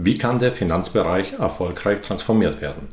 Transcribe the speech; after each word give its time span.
Wie 0.00 0.16
kann 0.16 0.38
der 0.38 0.52
Finanzbereich 0.52 1.32
erfolgreich 1.40 2.02
transformiert 2.02 2.60
werden? 2.60 2.86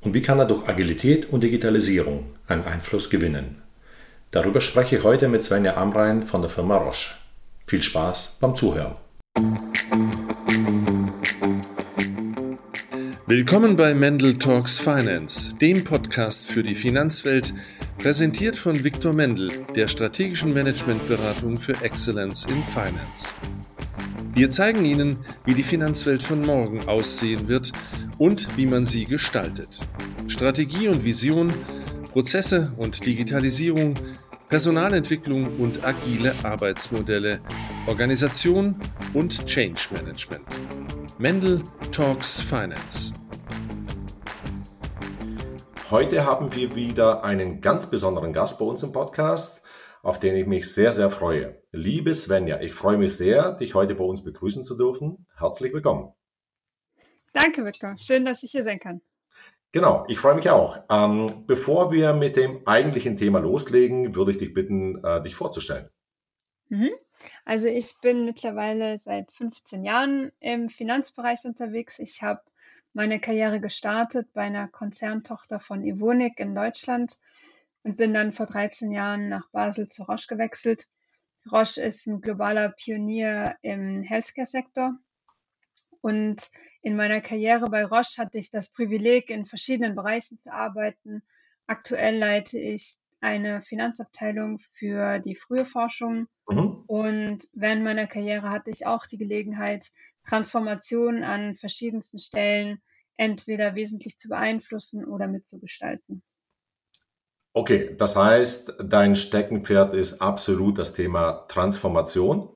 Und 0.00 0.14
wie 0.14 0.22
kann 0.22 0.38
er 0.38 0.46
durch 0.46 0.66
Agilität 0.66 1.28
und 1.28 1.42
Digitalisierung 1.42 2.30
einen 2.48 2.64
Einfluss 2.64 3.10
gewinnen? 3.10 3.60
Darüber 4.30 4.62
spreche 4.62 4.96
ich 4.96 5.04
heute 5.04 5.28
mit 5.28 5.42
Svenja 5.42 5.76
Amrein 5.76 6.26
von 6.26 6.40
der 6.40 6.48
Firma 6.48 6.78
Roche. 6.78 7.12
Viel 7.66 7.82
Spaß 7.82 8.38
beim 8.40 8.56
Zuhören. 8.56 8.94
Willkommen 13.26 13.76
bei 13.76 13.94
Mendel 13.94 14.38
Talks 14.38 14.78
Finance, 14.78 15.58
dem 15.58 15.84
Podcast 15.84 16.50
für 16.50 16.62
die 16.62 16.74
Finanzwelt, 16.74 17.52
präsentiert 17.98 18.56
von 18.56 18.82
Viktor 18.82 19.12
Mendel, 19.12 19.50
der 19.76 19.88
strategischen 19.88 20.54
Managementberatung 20.54 21.58
für 21.58 21.74
Excellence 21.82 22.46
in 22.46 22.64
Finance. 22.64 23.34
Wir 24.34 24.50
zeigen 24.50 24.84
Ihnen, 24.84 25.24
wie 25.44 25.54
die 25.54 25.62
Finanzwelt 25.62 26.22
von 26.22 26.42
morgen 26.42 26.88
aussehen 26.88 27.46
wird 27.46 27.72
und 28.18 28.56
wie 28.56 28.66
man 28.66 28.84
sie 28.84 29.04
gestaltet. 29.04 29.86
Strategie 30.26 30.88
und 30.88 31.04
Vision, 31.04 31.52
Prozesse 32.10 32.72
und 32.76 33.06
Digitalisierung, 33.06 33.94
Personalentwicklung 34.48 35.58
und 35.58 35.84
agile 35.84 36.34
Arbeitsmodelle, 36.42 37.40
Organisation 37.86 38.74
und 39.12 39.46
Change 39.46 39.88
Management. 39.92 40.44
Mendel 41.18 41.62
Talks 41.92 42.40
Finance. 42.40 43.14
Heute 45.90 46.24
haben 46.26 46.52
wir 46.54 46.74
wieder 46.74 47.22
einen 47.22 47.60
ganz 47.60 47.88
besonderen 47.88 48.32
Gast 48.32 48.58
bei 48.58 48.64
uns 48.64 48.82
im 48.82 48.90
Podcast 48.90 49.64
auf 50.04 50.20
den 50.20 50.36
ich 50.36 50.46
mich 50.46 50.72
sehr, 50.72 50.92
sehr 50.92 51.10
freue. 51.10 51.56
Liebe 51.76 52.14
Svenja, 52.14 52.60
ich 52.60 52.72
freue 52.72 52.96
mich 52.96 53.16
sehr, 53.16 53.50
dich 53.50 53.74
heute 53.74 53.96
bei 53.96 54.04
uns 54.04 54.22
begrüßen 54.22 54.62
zu 54.62 54.76
dürfen. 54.76 55.26
Herzlich 55.36 55.72
willkommen. 55.72 56.12
Danke, 57.32 57.64
Victor. 57.64 57.96
Schön, 57.98 58.24
dass 58.24 58.44
ich 58.44 58.52
hier 58.52 58.62
sein 58.62 58.78
kann. 58.78 59.00
Genau, 59.72 60.04
ich 60.06 60.18
freue 60.18 60.36
mich 60.36 60.48
auch. 60.50 60.84
Ähm, 60.88 61.42
bevor 61.48 61.90
wir 61.90 62.12
mit 62.12 62.36
dem 62.36 62.64
eigentlichen 62.64 63.16
Thema 63.16 63.40
loslegen, 63.40 64.14
würde 64.14 64.30
ich 64.30 64.36
dich 64.36 64.54
bitten, 64.54 65.04
äh, 65.04 65.20
dich 65.22 65.34
vorzustellen. 65.34 65.90
Mhm. 66.68 66.90
Also 67.44 67.66
ich 67.66 67.98
bin 68.00 68.24
mittlerweile 68.24 68.96
seit 69.00 69.32
15 69.32 69.84
Jahren 69.84 70.30
im 70.38 70.68
Finanzbereich 70.68 71.44
unterwegs. 71.44 71.98
Ich 71.98 72.22
habe 72.22 72.42
meine 72.92 73.18
Karriere 73.18 73.60
gestartet 73.60 74.28
bei 74.32 74.42
einer 74.42 74.68
Konzerntochter 74.68 75.58
von 75.58 75.82
Evonik 75.82 76.38
in 76.38 76.54
Deutschland 76.54 77.18
und 77.82 77.96
bin 77.96 78.14
dann 78.14 78.30
vor 78.30 78.46
13 78.46 78.92
Jahren 78.92 79.28
nach 79.28 79.50
Basel 79.50 79.88
zu 79.88 80.04
Roche 80.04 80.28
gewechselt. 80.28 80.86
Roche 81.50 81.82
ist 81.82 82.06
ein 82.06 82.20
globaler 82.20 82.70
Pionier 82.70 83.56
im 83.62 84.02
Healthcare-Sektor. 84.02 84.98
Und 86.00 86.50
in 86.82 86.96
meiner 86.96 87.20
Karriere 87.20 87.70
bei 87.70 87.84
Roche 87.84 88.18
hatte 88.18 88.38
ich 88.38 88.50
das 88.50 88.70
Privileg, 88.70 89.30
in 89.30 89.46
verschiedenen 89.46 89.94
Bereichen 89.94 90.36
zu 90.36 90.52
arbeiten. 90.52 91.22
Aktuell 91.66 92.18
leite 92.18 92.58
ich 92.58 92.98
eine 93.20 93.62
Finanzabteilung 93.62 94.58
für 94.58 95.18
die 95.18 95.34
frühe 95.34 95.64
Forschung. 95.64 96.26
Mhm. 96.48 96.84
Und 96.86 97.48
während 97.54 97.82
meiner 97.82 98.06
Karriere 98.06 98.50
hatte 98.50 98.70
ich 98.70 98.86
auch 98.86 99.06
die 99.06 99.16
Gelegenheit, 99.16 99.90
Transformationen 100.26 101.24
an 101.24 101.54
verschiedensten 101.54 102.18
Stellen 102.18 102.82
entweder 103.16 103.74
wesentlich 103.74 104.18
zu 104.18 104.28
beeinflussen 104.28 105.04
oder 105.04 105.26
mitzugestalten. 105.26 106.22
Okay, 107.56 107.94
das 107.96 108.16
heißt, 108.16 108.78
dein 108.84 109.14
Steckenpferd 109.14 109.94
ist 109.94 110.20
absolut 110.20 110.76
das 110.76 110.92
Thema 110.92 111.46
Transformation. 111.46 112.48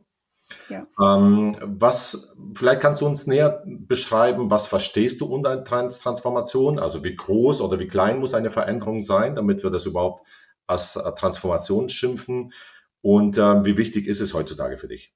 Ja. 0.69 0.89
Ähm, 1.01 1.55
was, 1.63 2.37
vielleicht 2.53 2.81
kannst 2.81 3.01
du 3.01 3.07
uns 3.07 3.29
näher 3.29 3.63
beschreiben, 3.65 4.51
was 4.51 4.67
verstehst 4.67 5.21
du 5.21 5.27
unter 5.27 5.63
Trans 5.63 6.01
Transformation? 6.01 6.81
Also 6.81 7.05
wie 7.05 7.15
groß 7.15 7.61
oder 7.61 7.79
wie 7.79 7.87
klein 7.87 8.19
muss 8.19 8.35
eine 8.35 8.51
Veränderung 8.51 9.03
sein, 9.03 9.37
damit 9.37 9.63
wir 9.63 9.71
das 9.71 9.87
überhaupt 9.87 10.27
als 10.67 10.97
äh, 10.97 11.12
Transformation 11.15 11.89
schimpfen? 11.89 12.53
Und 13.01 13.39
äh, 13.39 13.65
wie 13.65 13.77
wichtig 13.77 14.09
ist 14.09 14.19
es 14.19 14.34
heutzutage 14.34 14.78
für 14.78 14.89
dich? 14.89 15.15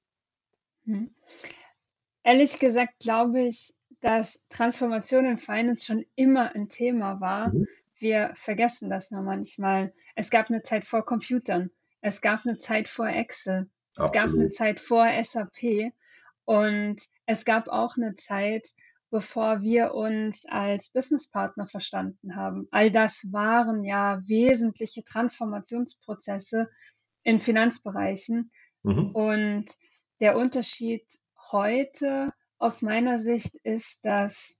Hm. 0.85 1.13
Ehrlich 2.23 2.57
gesagt 2.57 2.99
glaube 2.99 3.41
ich, 3.41 3.73
dass 3.99 4.39
Transformation 4.47 5.25
in 5.25 5.39
Finance 5.39 5.83
schon 5.83 6.05
immer 6.15 6.55
ein 6.55 6.69
Thema 6.69 7.19
war. 7.19 7.49
Mhm 7.53 7.67
wir 8.03 8.33
vergessen 8.35 8.91
das 8.91 9.09
nur 9.09 9.23
manchmal. 9.23 9.91
Es 10.15 10.29
gab 10.29 10.51
eine 10.51 10.61
Zeit 10.61 10.85
vor 10.85 11.03
Computern. 11.03 11.71
Es 12.01 12.21
gab 12.21 12.45
eine 12.45 12.59
Zeit 12.59 12.87
vor 12.87 13.07
Excel. 13.07 13.71
Es 13.93 13.99
Absolut. 13.99 14.13
gab 14.13 14.39
eine 14.39 14.49
Zeit 14.51 14.79
vor 14.79 15.07
SAP. 15.23 15.91
Und 16.45 17.01
es 17.25 17.45
gab 17.45 17.67
auch 17.69 17.97
eine 17.97 18.13
Zeit, 18.13 18.69
bevor 19.09 19.61
wir 19.61 19.93
uns 19.93 20.45
als 20.45 20.89
Businesspartner 20.89 21.67
verstanden 21.67 22.35
haben. 22.35 22.67
All 22.71 22.91
das 22.91 23.25
waren 23.31 23.83
ja 23.83 24.21
wesentliche 24.27 25.03
Transformationsprozesse 25.03 26.69
in 27.23 27.39
Finanzbereichen. 27.39 28.51
Mhm. 28.83 29.11
Und 29.11 29.65
der 30.19 30.35
Unterschied 30.35 31.05
heute 31.51 32.33
aus 32.57 32.81
meiner 32.81 33.17
Sicht 33.19 33.55
ist, 33.63 34.03
dass 34.03 34.59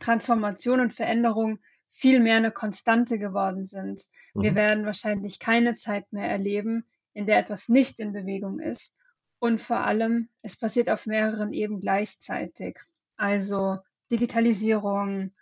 Transformation 0.00 0.80
und 0.80 0.94
Veränderung 0.94 1.58
viel 1.90 2.20
mehr 2.20 2.36
eine 2.36 2.52
Konstante 2.52 3.18
geworden 3.18 3.66
sind. 3.66 4.04
Mhm. 4.34 4.42
Wir 4.42 4.54
werden 4.54 4.86
wahrscheinlich 4.86 5.38
keine 5.38 5.74
Zeit 5.74 6.12
mehr 6.12 6.30
erleben, 6.30 6.84
in 7.12 7.26
der 7.26 7.38
etwas 7.38 7.68
nicht 7.68 8.00
in 8.00 8.12
Bewegung 8.12 8.60
ist. 8.60 8.96
Und 9.38 9.60
vor 9.60 9.78
allem, 9.80 10.28
es 10.42 10.56
passiert 10.56 10.88
auf 10.88 11.06
mehreren 11.06 11.52
Ebenen 11.52 11.80
gleichzeitig. 11.80 12.78
Also 13.16 13.78
Digitalisierung, 14.12 15.32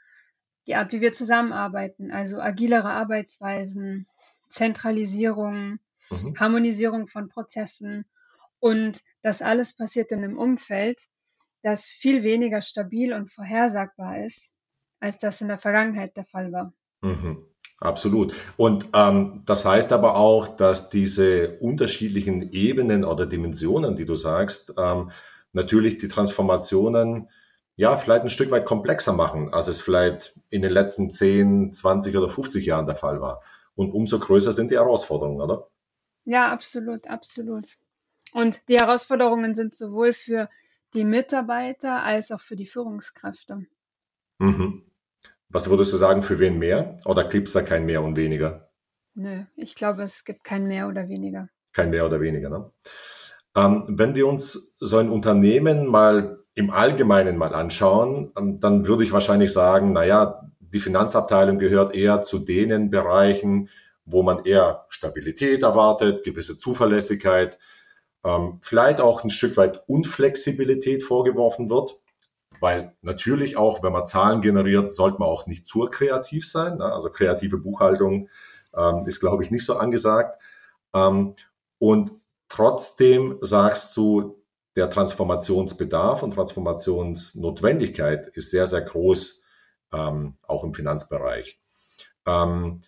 die 0.67 0.75
Art, 0.75 0.93
wie 0.93 1.01
wir 1.01 1.13
zusammenarbeiten, 1.13 2.11
also 2.11 2.41
agilere 2.41 2.91
Arbeitsweisen, 2.91 4.07
Zentralisierung, 4.49 5.79
mhm. 6.11 6.39
Harmonisierung 6.39 7.09
von 7.09 7.29
Prozessen. 7.29 8.07
Und 8.59 9.03
das 9.23 9.43
alles 9.43 9.77
passiert 9.77 10.11
in 10.13 10.25
einem 10.25 10.39
Umfeld, 10.39 11.09
das 11.63 11.87
viel 11.87 12.23
weniger 12.23 12.63
stabil 12.63 13.13
und 13.13 13.31
vorhersagbar 13.31 14.25
ist 14.25 14.49
als 15.01 15.19
das 15.19 15.41
in 15.41 15.49
der 15.49 15.59
Vergangenheit 15.59 16.17
der 16.17 16.25
Fall 16.25 16.53
war. 16.53 16.73
Mhm. 17.03 17.45
Absolut. 17.81 18.35
Und 18.57 18.89
ähm, 18.93 19.43
das 19.47 19.65
heißt 19.65 19.93
aber 19.93 20.17
auch, 20.17 20.49
dass 20.49 20.91
diese 20.91 21.59
unterschiedlichen 21.61 22.51
Ebenen 22.51 23.05
oder 23.05 23.25
Dimensionen, 23.25 23.95
die 23.95 24.05
du 24.05 24.17
sagst, 24.17 24.75
ähm, 24.77 25.11
natürlich 25.53 25.99
die 25.99 26.09
Transformationen 26.09 27.29
ja 27.77 27.97
vielleicht 27.97 28.23
ein 28.23 28.31
Stück 28.31 28.51
weit 28.51 28.67
komplexer 28.67 29.13
machen, 29.13 29.55
als 29.55 29.69
es 29.69 29.81
vielleicht 29.81 30.37
in 30.51 30.63
den 30.63 30.73
letzten 30.73 31.11
10, 31.11 31.73
20 31.73 32.17
oder 32.17 32.29
50 32.29 32.67
Jahren 32.67 32.87
der 32.87 32.97
Fall 32.97 33.21
war. 33.21 33.43
Und 33.77 33.93
umso 33.93 34.19
größer 34.19 34.53
sind 34.53 34.73
die 34.73 34.77
Herausforderungen, 34.77 35.41
oder? 35.41 35.69
Ja, 36.25 36.51
absolut, 36.51 37.07
absolut. 37.07 37.79
Und 38.33 38.61
die 38.69 38.77
Herausforderungen 38.77 39.55
sind 39.55 39.77
sowohl 39.77 40.13
für 40.13 40.51
die 40.95 41.05
Mitarbeiter 41.05 42.03
als 42.03 42.33
auch 42.33 42.41
für 42.41 42.57
die 42.57 42.67
Führungskräfte. 42.67 43.67
Mhm. 44.39 44.83
Was 45.49 45.71
würdest 45.71 45.93
du 45.93 45.97
sagen, 45.97 46.23
für 46.23 46.39
wen 46.39 46.59
mehr? 46.59 46.99
Oder 47.05 47.25
gibt 47.29 47.49
es 47.49 47.55
da 47.55 47.63
kein 47.63 47.87
mehr 47.87 48.03
und 48.03 48.17
weniger? 48.17 48.71
Nö, 49.15 49.45
ich 49.57 49.75
glaube, 49.75 50.03
es 50.03 50.25
gibt 50.25 50.45
kein 50.45 50.67
mehr 50.67 50.89
oder 50.89 51.09
weniger. 51.09 51.49
Kein 51.73 51.91
mehr 51.91 52.07
oder 52.07 52.21
weniger, 52.21 52.49
ne? 52.51 52.71
Ähm, 53.57 53.85
wenn 53.89 54.15
wir 54.15 54.27
uns 54.27 54.77
so 54.79 54.99
ein 54.99 55.09
Unternehmen 55.09 55.87
mal 55.87 56.45
im 56.55 56.71
Allgemeinen 56.71 57.37
mal 57.37 57.55
anschauen, 57.55 58.33
ähm, 58.39 58.61
dann 58.61 58.87
würde 58.87 59.05
ich 59.05 59.13
wahrscheinlich 59.13 59.53
sagen, 59.53 59.93
naja, 59.93 60.49
die 60.61 60.81
Finanzabteilung 60.81 61.59
gehört 61.59 61.95
eher 61.95 62.23
zu 62.23 62.39
den 62.39 62.91
Bereichen, 62.91 63.69
wo 64.05 64.23
man 64.23 64.45
eher 64.45 64.85
Stabilität 64.89 65.63
erwartet, 65.63 66.25
gewisse 66.25 66.59
Zuverlässigkeit, 66.59 67.59
ähm, 68.25 68.59
vielleicht 68.61 69.01
auch 69.01 69.25
ein 69.25 69.31
Stück 69.31 69.57
weit 69.57 69.83
Unflexibilität 69.87 71.03
vorgeworfen 71.03 71.71
wird. 71.71 71.99
Weil 72.61 72.97
natürlich 73.03 73.57
auch, 73.57 73.83
wenn 73.83 73.93
man 73.93 74.07
Zahlen 74.07 74.41
generiert, 74.41 74.93
sollte 74.93 75.19
man 75.19 75.29
auch 75.29 75.47
nicht 75.47 75.67
zu 75.67 75.81
kreativ 75.87 76.49
sein. 76.49 76.79
Ne? 76.79 76.85
Also 76.85 77.11
kreative 77.11 77.59
Buchhaltung 77.59 78.29
ähm, 78.77 79.07
ist, 79.07 79.21
glaube 79.21 79.43
ich, 79.43 79.51
nicht 79.51 79.65
so 79.65 79.77
angesagt. 79.77 80.41
Ähm, 80.95 81.35
und 81.79 82.13
trotzdem 82.49 83.39
sagst 83.41 83.97
du, 83.97 84.43
der 84.77 84.91
Transformationsbedarf 84.91 86.23
und 86.23 86.35
Transformationsnotwendigkeit 86.35 88.29
ist 88.29 88.51
sehr, 88.51 88.67
sehr 88.67 88.83
groß, 88.83 89.43
ähm, 89.93 90.37
auch 90.47 90.65
im 90.65 90.75
Finanzbereich. 90.75 91.61
Ähm, 92.27 92.83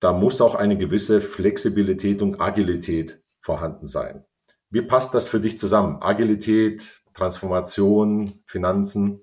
da 0.00 0.12
muss 0.12 0.40
auch 0.40 0.54
eine 0.54 0.76
gewisse 0.76 1.20
Flexibilität 1.20 2.22
und 2.22 2.40
Agilität 2.40 3.22
vorhanden 3.40 3.86
sein. 3.86 4.24
Wie 4.70 4.82
passt 4.82 5.14
das 5.14 5.28
für 5.28 5.40
dich 5.40 5.58
zusammen? 5.58 6.02
Agilität, 6.02 7.02
Transformation, 7.18 8.42
Finanzen? 8.46 9.20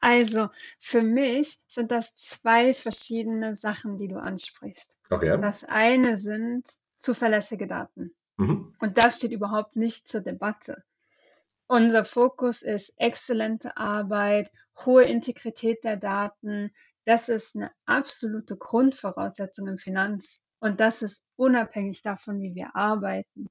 Also, 0.00 0.48
für 0.80 1.02
mich 1.02 1.60
sind 1.68 1.90
das 1.90 2.14
zwei 2.14 2.74
verschiedene 2.74 3.54
Sachen, 3.54 3.96
die 3.96 4.08
du 4.08 4.16
ansprichst. 4.16 4.96
Okay. 5.10 5.38
Das 5.40 5.64
eine 5.64 6.16
sind 6.16 6.68
zuverlässige 6.96 7.66
Daten. 7.66 8.14
Mhm. 8.36 8.74
Und 8.80 8.98
das 8.98 9.16
steht 9.16 9.32
überhaupt 9.32 9.76
nicht 9.76 10.08
zur 10.08 10.20
Debatte. 10.20 10.84
Unser 11.66 12.04
Fokus 12.04 12.62
ist 12.62 12.92
exzellente 12.96 13.76
Arbeit, 13.76 14.50
hohe 14.84 15.04
Integrität 15.04 15.84
der 15.84 15.96
Daten. 15.96 16.70
Das 17.04 17.28
ist 17.28 17.56
eine 17.56 17.70
absolute 17.86 18.56
Grundvoraussetzung 18.56 19.68
im 19.68 19.78
Finanz 19.78 20.46
und 20.60 20.80
das 20.80 21.02
ist 21.02 21.24
unabhängig 21.36 22.02
davon, 22.02 22.40
wie 22.40 22.54
wir 22.54 22.74
arbeiten. 22.74 23.48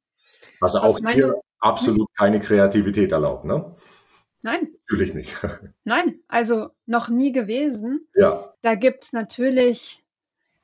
Also 0.60 0.80
auch 0.80 1.00
meine, 1.02 1.16
hier 1.16 1.42
absolut 1.60 2.10
keine 2.18 2.40
Kreativität 2.40 3.12
erlaubt, 3.12 3.46
ne? 3.46 3.76
Nein. 4.42 4.76
Natürlich 4.90 5.14
nicht. 5.14 5.38
Nein, 5.84 6.20
also 6.28 6.70
noch 6.86 7.10
nie 7.10 7.32
gewesen. 7.32 8.08
Ja. 8.14 8.54
Da 8.62 8.76
gibt 8.76 9.06
es 9.06 9.14
natürlich, 9.14 10.04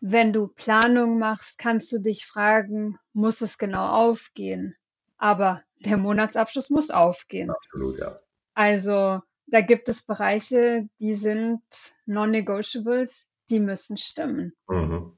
wenn 0.01 0.33
du 0.33 0.47
Planung 0.47 1.17
machst, 1.17 1.57
kannst 1.57 1.91
du 1.91 1.99
dich 1.99 2.25
fragen, 2.25 2.99
muss 3.13 3.41
es 3.41 3.57
genau 3.57 3.85
aufgehen? 3.85 4.75
Aber 5.17 5.63
der 5.79 5.97
Monatsabschluss 5.97 6.69
muss 6.69 6.91
aufgehen. 6.91 7.49
Absolut, 7.49 7.99
ja. 7.99 8.19
Also 8.53 9.21
da 9.47 9.61
gibt 9.61 9.89
es 9.89 10.05
Bereiche, 10.05 10.87
die 10.99 11.15
sind 11.15 11.61
non-negotiables, 12.05 13.27
die 13.49 13.59
müssen 13.59 13.97
stimmen. 13.97 14.53
Mhm. 14.67 15.17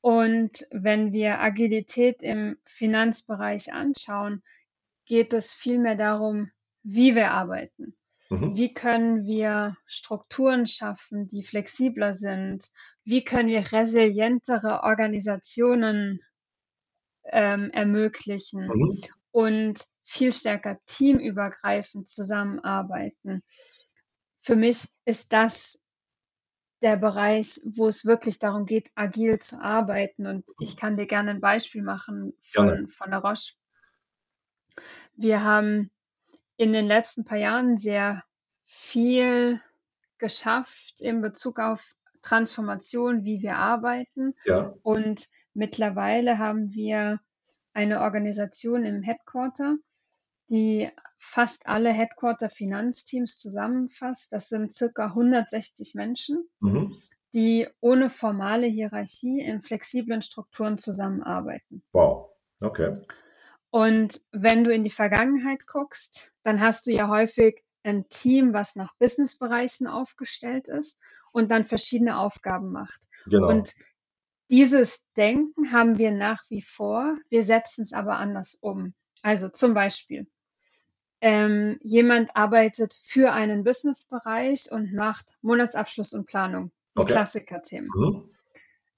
Und 0.00 0.66
wenn 0.70 1.12
wir 1.12 1.40
Agilität 1.40 2.22
im 2.22 2.56
Finanzbereich 2.64 3.72
anschauen, 3.72 4.42
geht 5.04 5.34
es 5.34 5.52
vielmehr 5.52 5.96
darum, 5.96 6.50
wie 6.82 7.14
wir 7.14 7.32
arbeiten. 7.32 7.96
Mhm. 8.30 8.56
Wie 8.56 8.72
können 8.72 9.24
wir 9.24 9.76
Strukturen 9.86 10.66
schaffen, 10.66 11.26
die 11.26 11.42
flexibler 11.42 12.14
sind? 12.14 12.64
Wie 13.04 13.24
können 13.24 13.48
wir 13.48 13.72
resilientere 13.72 14.84
Organisationen 14.84 16.20
ähm, 17.24 17.70
ermöglichen 17.70 18.68
mhm. 18.68 19.02
und 19.32 19.84
viel 20.04 20.32
stärker 20.32 20.78
teamübergreifend 20.86 22.08
zusammenarbeiten? 22.08 23.42
Für 24.40 24.56
mich 24.56 24.88
ist 25.04 25.32
das 25.32 25.78
der 26.82 26.96
Bereich, 26.96 27.60
wo 27.64 27.88
es 27.88 28.04
wirklich 28.04 28.38
darum 28.38 28.66
geht, 28.66 28.90
agil 28.94 29.38
zu 29.38 29.60
arbeiten. 29.60 30.26
Und 30.26 30.44
ich 30.58 30.76
kann 30.76 30.96
dir 30.96 31.06
gerne 31.06 31.30
ein 31.30 31.40
Beispiel 31.40 31.82
machen 31.82 32.32
von, 32.52 32.88
von 32.88 33.10
der 33.10 33.20
Roche. 33.20 33.54
Wir 35.14 35.42
haben 35.44 35.90
in 36.56 36.72
den 36.72 36.86
letzten 36.86 37.24
paar 37.24 37.38
Jahren 37.38 37.78
sehr 37.78 38.22
viel 38.64 39.60
geschafft 40.18 41.00
in 41.00 41.20
Bezug 41.20 41.58
auf 41.58 41.94
Transformation, 42.22 43.24
wie 43.24 43.42
wir 43.42 43.56
arbeiten. 43.56 44.34
Ja. 44.44 44.74
Und 44.82 45.28
mittlerweile 45.54 46.38
haben 46.38 46.72
wir 46.72 47.20
eine 47.72 48.00
Organisation 48.00 48.84
im 48.84 49.02
Headquarter, 49.02 49.76
die 50.50 50.90
fast 51.16 51.66
alle 51.66 51.92
Headquarter-Finanzteams 51.92 53.38
zusammenfasst. 53.38 54.32
Das 54.32 54.48
sind 54.48 54.74
circa 54.74 55.06
160 55.06 55.94
Menschen, 55.94 56.48
mhm. 56.60 56.94
die 57.32 57.68
ohne 57.80 58.10
formale 58.10 58.66
Hierarchie 58.66 59.40
in 59.40 59.62
flexiblen 59.62 60.22
Strukturen 60.22 60.76
zusammenarbeiten. 60.76 61.82
Wow, 61.92 62.30
okay. 62.60 62.96
Und 63.70 64.20
wenn 64.32 64.64
du 64.64 64.72
in 64.72 64.82
die 64.82 64.90
Vergangenheit 64.90 65.66
guckst, 65.66 66.32
dann 66.42 66.60
hast 66.60 66.86
du 66.86 66.90
ja 66.90 67.08
häufig 67.08 67.62
ein 67.84 68.08
Team, 68.08 68.52
was 68.52 68.74
nach 68.74 68.94
Businessbereichen 68.98 69.86
aufgestellt 69.86 70.68
ist 70.68 71.00
und 71.32 71.50
dann 71.50 71.64
verschiedene 71.64 72.18
Aufgaben 72.18 72.72
macht. 72.72 73.00
Genau. 73.26 73.48
Und 73.48 73.72
dieses 74.50 75.08
Denken 75.12 75.72
haben 75.72 75.96
wir 75.98 76.10
nach 76.10 76.42
wie 76.48 76.62
vor, 76.62 77.16
wir 77.28 77.44
setzen 77.44 77.82
es 77.82 77.92
aber 77.92 78.16
anders 78.16 78.56
um. 78.60 78.94
Also 79.22 79.48
zum 79.48 79.74
Beispiel, 79.74 80.26
ähm, 81.20 81.78
jemand 81.82 82.34
arbeitet 82.34 82.94
für 82.94 83.32
einen 83.32 83.64
Businessbereich 83.64 84.70
und 84.72 84.92
macht 84.92 85.26
Monatsabschluss 85.42 86.12
und 86.14 86.26
Planung, 86.26 86.70
okay. 86.94 87.12
Klassiker-Themen. 87.12 87.88
Mhm. 87.94 88.30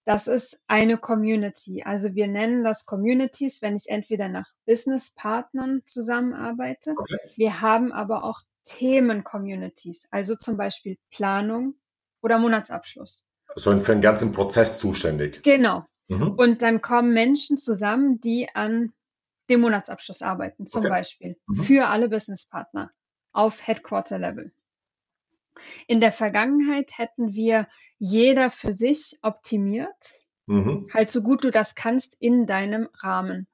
Das 0.04 0.26
ist 0.26 0.60
eine 0.66 0.98
Community. 0.98 1.84
Also 1.84 2.14
wir 2.14 2.26
nennen 2.26 2.64
das 2.64 2.86
Communities, 2.86 3.62
wenn 3.62 3.76
ich 3.76 3.88
entweder 3.88 4.28
nach 4.28 4.48
Businesspartnern 4.66 5.82
zusammenarbeite. 5.84 6.94
Okay. 6.96 7.19
Wir 7.36 7.60
haben 7.60 7.92
aber 7.92 8.24
auch 8.24 8.40
Themen-Communities, 8.64 10.08
also 10.10 10.34
zum 10.34 10.56
Beispiel 10.56 10.98
Planung 11.10 11.74
oder 12.20 12.38
Monatsabschluss. 12.38 13.24
So 13.54 13.78
für 13.80 13.92
einen 13.92 14.00
ganzen 14.00 14.32
Prozess 14.32 14.78
zuständig. 14.78 15.42
Genau. 15.42 15.84
Mhm. 16.08 16.32
Und 16.32 16.62
dann 16.62 16.80
kommen 16.80 17.12
Menschen 17.12 17.58
zusammen, 17.58 18.20
die 18.20 18.48
an 18.54 18.92
dem 19.52 19.60
Monatsabschluss 19.60 20.22
arbeiten, 20.22 20.66
zum 20.66 20.81
okay. 20.81 20.88
Beispiel, 20.88 21.37
mhm. 21.46 21.56
für 21.56 21.88
alle 21.88 22.08
Businesspartner 22.08 22.90
auf 23.32 23.66
Headquarter-Level. 23.66 24.52
In 25.87 26.00
der 26.00 26.12
Vergangenheit 26.12 26.96
hätten 26.96 27.34
wir 27.34 27.69
jeder 27.99 28.50
für 28.50 28.72
sich 28.72 29.19
optimiert, 29.22 30.12
mhm. 30.46 30.88
halt 30.93 31.10
so 31.10 31.22
gut 31.22 31.44
du 31.44 31.50
das 31.50 31.75
kannst 31.75 32.16
in 32.19 32.46
deinem 32.46 32.88
Rahmen. 32.94 33.46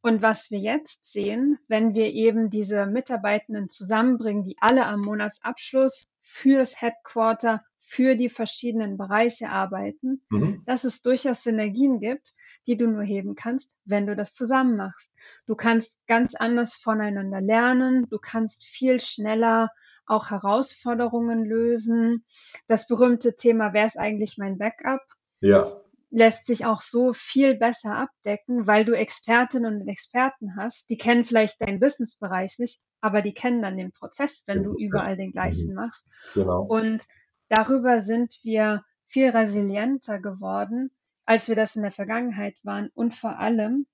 Und 0.00 0.22
was 0.22 0.50
wir 0.50 0.58
jetzt 0.58 1.12
sehen, 1.12 1.58
wenn 1.68 1.94
wir 1.94 2.12
eben 2.12 2.50
diese 2.50 2.86
Mitarbeitenden 2.86 3.68
zusammenbringen, 3.68 4.44
die 4.44 4.56
alle 4.60 4.86
am 4.86 5.00
Monatsabschluss 5.00 6.10
fürs 6.20 6.80
Headquarter, 6.80 7.64
für 7.78 8.16
die 8.16 8.28
verschiedenen 8.28 8.98
Bereiche 8.98 9.48
arbeiten, 9.48 10.22
mhm. 10.28 10.62
dass 10.66 10.84
es 10.84 11.00
durchaus 11.00 11.42
Synergien 11.42 12.00
gibt, 12.00 12.34
die 12.68 12.76
du 12.76 12.86
nur 12.86 13.02
heben 13.02 13.34
kannst, 13.34 13.72
wenn 13.84 14.06
du 14.06 14.14
das 14.14 14.34
zusammen 14.34 14.76
machst. 14.76 15.12
Du 15.46 15.56
kannst 15.56 15.96
ganz 16.06 16.34
anders 16.34 16.76
voneinander 16.76 17.40
lernen, 17.40 18.06
du 18.10 18.18
kannst 18.18 18.64
viel 18.64 19.00
schneller 19.00 19.70
auch 20.04 20.30
Herausforderungen 20.30 21.44
lösen. 21.44 22.24
Das 22.66 22.86
berühmte 22.86 23.36
Thema, 23.36 23.72
wer 23.72 23.86
ist 23.86 23.98
eigentlich 23.98 24.36
mein 24.38 24.58
Backup? 24.58 25.02
Ja. 25.40 25.66
Lässt 26.10 26.46
sich 26.46 26.64
auch 26.64 26.80
so 26.80 27.12
viel 27.12 27.54
besser 27.54 27.94
abdecken, 27.94 28.66
weil 28.66 28.84
du 28.84 28.92
Expertinnen 28.92 29.82
und 29.82 29.88
Experten 29.88 30.56
hast, 30.56 30.88
die 30.90 30.96
kennen 30.96 31.24
vielleicht 31.24 31.60
deinen 31.60 31.80
Businessbereich 31.80 32.58
nicht, 32.58 32.80
aber 33.00 33.20
die 33.20 33.34
kennen 33.34 33.60
dann 33.60 33.76
den 33.76 33.92
Prozess, 33.92 34.44
wenn 34.46 34.58
den 34.58 34.64
du 34.64 34.70
Prozess. 34.70 34.86
überall 34.86 35.16
den 35.16 35.32
gleichen 35.32 35.68
mhm. 35.70 35.74
machst. 35.74 36.06
Genau. 36.34 36.62
Und 36.62 37.06
darüber 37.48 38.00
sind 38.00 38.38
wir 38.42 38.84
viel 39.04 39.30
resilienter 39.30 40.18
geworden, 40.18 40.90
als 41.28 41.48
wir 41.48 41.56
das 41.56 41.76
in 41.76 41.82
der 41.82 41.92
Vergangenheit 41.92 42.56
waren. 42.62 42.90
Und 42.94 43.14
vor 43.14 43.38
allem 43.38 43.86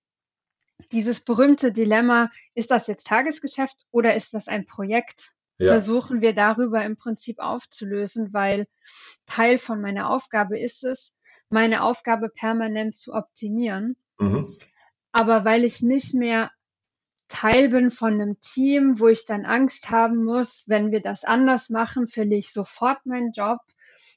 dieses 0.93 1.25
berühmte 1.25 1.73
Dilemma, 1.73 2.31
ist 2.55 2.71
das 2.71 2.87
jetzt 2.87 3.07
Tagesgeschäft 3.07 3.77
oder 3.91 4.15
ist 4.15 4.35
das 4.35 4.49
ein 4.49 4.67
Projekt? 4.67 5.35
ja. 5.59 5.69
versuchen 5.69 6.21
wir 6.21 6.35
darüber 6.35 6.85
im 6.85 6.97
Prinzip 6.97 7.39
aufzulösen, 7.39 8.33
weil 8.33 8.67
Teil 9.27 9.59
von 9.59 9.81
meiner 9.81 10.11
Aufgabe 10.11 10.59
ist 10.59 10.85
es, 10.85 11.17
meine 11.49 11.83
Aufgabe 11.83 12.29
permanent 12.29 12.95
zu 12.95 13.13
optimieren. 13.13 13.97
Mhm. 14.19 14.57
Aber 15.13 15.45
weil 15.45 15.65
ich 15.65 15.83
nicht 15.83 16.15
mehr 16.15 16.51
Teil 17.29 17.69
bin 17.69 17.91
von 17.91 18.15
einem 18.15 18.41
Team, 18.41 18.99
wo 18.99 19.09
ich 19.09 19.27
dann 19.27 19.45
Angst 19.45 19.91
haben 19.91 20.25
muss, 20.25 20.65
wenn 20.67 20.91
wir 20.91 21.01
das 21.01 21.25
anders 21.25 21.71
machen, 21.71 22.09
verliere 22.09 22.41
ich 22.41 22.53
sofort 22.53 23.05
meinen 23.07 23.33
Job, 23.33 23.61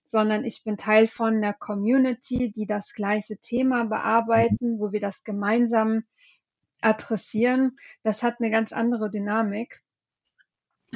sondern 0.08 0.46
ich 0.46 0.64
bin 0.64 0.78
Teil 0.78 1.06
von 1.06 1.36
einer 1.36 1.54
Community, 1.54 2.52
die 2.52 2.66
das 2.66 2.94
gleiche 2.94 3.38
Thema 3.38 3.84
bearbeiten, 3.84 4.80
wo 4.80 4.92
wir 4.92 5.02
das 5.02 5.24
gemeinsam 5.24 6.04
adressieren. 6.82 7.78
Das 8.04 8.24
hat 8.24 8.36
eine 8.40 8.50
ganz 8.50 8.72
andere 8.72 9.12
Dynamik 9.12 9.84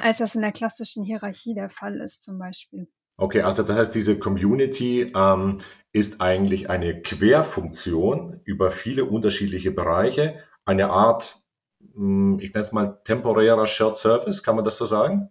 als 0.00 0.18
das 0.18 0.34
in 0.34 0.40
der 0.40 0.52
klassischen 0.52 1.04
Hierarchie 1.04 1.54
der 1.54 1.68
Fall 1.68 2.00
ist 2.00 2.22
zum 2.22 2.38
Beispiel. 2.38 2.88
Okay, 3.18 3.42
also 3.42 3.62
das 3.62 3.76
heißt, 3.76 3.94
diese 3.94 4.18
Community 4.18 5.12
ähm, 5.14 5.58
ist 5.92 6.20
eigentlich 6.20 6.70
eine 6.70 7.02
Querfunktion 7.02 8.40
über 8.44 8.70
viele 8.70 9.04
unterschiedliche 9.04 9.70
Bereiche, 9.70 10.38
eine 10.64 10.88
Art, 10.88 11.42
hm, 11.94 12.38
ich 12.40 12.54
nenne 12.54 12.62
es 12.62 12.72
mal 12.72 13.00
temporärer 13.04 13.66
Shared 13.66 13.98
Service, 13.98 14.42
kann 14.42 14.56
man 14.56 14.64
das 14.64 14.78
so 14.78 14.86
sagen? 14.86 15.30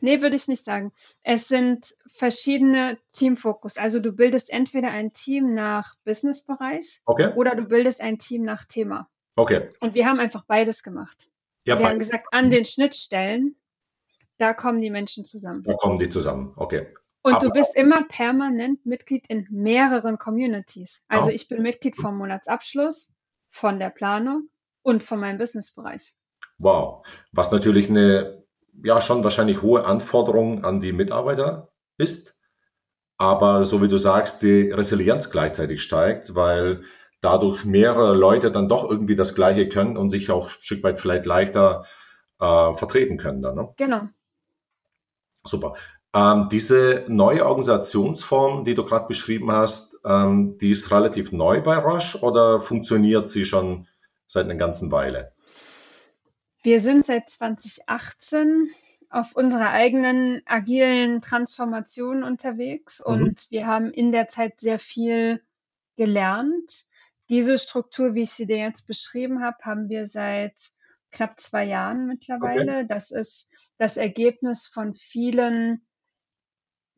Nee, 0.00 0.22
würde 0.22 0.36
ich 0.36 0.48
nicht 0.48 0.64
sagen. 0.64 0.92
Es 1.22 1.48
sind 1.48 1.94
verschiedene 2.06 2.98
Teamfokus. 3.12 3.76
Also 3.76 4.00
du 4.00 4.12
bildest 4.12 4.50
entweder 4.50 4.90
ein 4.90 5.12
Team 5.12 5.54
nach 5.54 5.96
Businessbereich 6.04 7.02
okay. 7.04 7.32
oder 7.34 7.54
du 7.54 7.64
bildest 7.64 8.00
ein 8.00 8.18
Team 8.18 8.42
nach 8.42 8.64
Thema. 8.64 9.08
Okay. 9.34 9.70
Und 9.80 9.94
wir 9.94 10.06
haben 10.06 10.18
einfach 10.18 10.44
beides 10.46 10.82
gemacht. 10.82 11.28
Ja, 11.66 11.78
wir 11.78 11.88
haben 11.88 11.98
gesagt, 11.98 12.28
an 12.30 12.50
den 12.50 12.64
Schnittstellen 12.64 13.56
da 14.38 14.52
kommen 14.52 14.80
die 14.80 14.90
Menschen 14.90 15.24
zusammen. 15.24 15.62
Da 15.64 15.74
kommen 15.74 15.98
die 15.98 16.08
zusammen, 16.08 16.52
okay. 16.56 16.86
Und 17.22 17.34
Aber 17.34 17.46
du 17.46 17.52
bist 17.52 17.74
immer 17.74 18.04
permanent 18.04 18.84
Mitglied 18.86 19.26
in 19.28 19.46
mehreren 19.50 20.18
Communities. 20.18 21.02
Also 21.08 21.28
oh. 21.28 21.32
ich 21.32 21.48
bin 21.48 21.62
Mitglied 21.62 21.96
vom 21.96 22.18
Monatsabschluss, 22.18 23.12
von 23.50 23.78
der 23.78 23.90
Planung 23.90 24.48
und 24.82 25.02
von 25.02 25.18
meinem 25.18 25.38
Businessbereich. 25.38 26.14
Wow. 26.58 27.04
Was 27.32 27.50
natürlich 27.50 27.90
eine, 27.90 28.44
ja, 28.82 29.00
schon 29.00 29.24
wahrscheinlich 29.24 29.62
hohe 29.62 29.84
Anforderung 29.84 30.64
an 30.64 30.80
die 30.80 30.92
Mitarbeiter 30.92 31.70
ist. 31.98 32.36
Aber 33.18 33.64
so 33.64 33.82
wie 33.82 33.88
du 33.88 33.96
sagst, 33.96 34.42
die 34.42 34.70
Resilienz 34.70 35.30
gleichzeitig 35.30 35.82
steigt, 35.82 36.34
weil 36.34 36.82
dadurch 37.20 37.64
mehrere 37.64 38.14
Leute 38.14 38.50
dann 38.50 38.68
doch 38.68 38.88
irgendwie 38.88 39.16
das 39.16 39.34
Gleiche 39.34 39.68
können 39.68 39.96
und 39.96 40.10
sich 40.10 40.30
auch 40.30 40.46
ein 40.46 40.60
Stück 40.60 40.82
weit 40.84 41.00
vielleicht 41.00 41.26
leichter 41.26 41.84
äh, 42.38 42.74
vertreten 42.74 43.16
können. 43.16 43.42
Dann, 43.42 43.54
ne? 43.54 43.68
Genau. 43.76 44.02
Super. 45.44 45.74
Ähm, 46.14 46.48
diese 46.50 47.04
neue 47.08 47.46
Organisationsform, 47.46 48.64
die 48.64 48.74
du 48.74 48.84
gerade 48.84 49.06
beschrieben 49.06 49.50
hast, 49.52 49.98
ähm, 50.04 50.56
die 50.58 50.70
ist 50.70 50.90
relativ 50.90 51.32
neu 51.32 51.62
bei 51.62 51.78
Roche 51.78 52.20
oder 52.20 52.60
funktioniert 52.60 53.28
sie 53.28 53.44
schon 53.44 53.86
seit 54.26 54.44
einer 54.44 54.56
ganzen 54.56 54.92
Weile? 54.92 55.32
Wir 56.66 56.80
sind 56.80 57.06
seit 57.06 57.30
2018 57.30 58.72
auf 59.08 59.36
unserer 59.36 59.70
eigenen 59.70 60.42
agilen 60.46 61.20
Transformation 61.22 62.24
unterwegs 62.24 63.00
mhm. 63.06 63.14
und 63.14 63.46
wir 63.50 63.68
haben 63.68 63.92
in 63.92 64.10
der 64.10 64.26
Zeit 64.26 64.60
sehr 64.60 64.80
viel 64.80 65.40
gelernt. 65.94 66.86
Diese 67.30 67.56
Struktur, 67.56 68.16
wie 68.16 68.22
ich 68.22 68.32
sie 68.32 68.46
dir 68.46 68.56
jetzt 68.56 68.88
beschrieben 68.88 69.44
habe, 69.44 69.58
haben 69.62 69.88
wir 69.88 70.08
seit 70.08 70.72
knapp 71.12 71.38
zwei 71.38 71.66
Jahren 71.66 72.08
mittlerweile. 72.08 72.78
Okay. 72.78 72.86
Das 72.88 73.12
ist 73.12 73.48
das 73.78 73.96
Ergebnis 73.96 74.66
von 74.66 74.96
vielen 74.96 75.86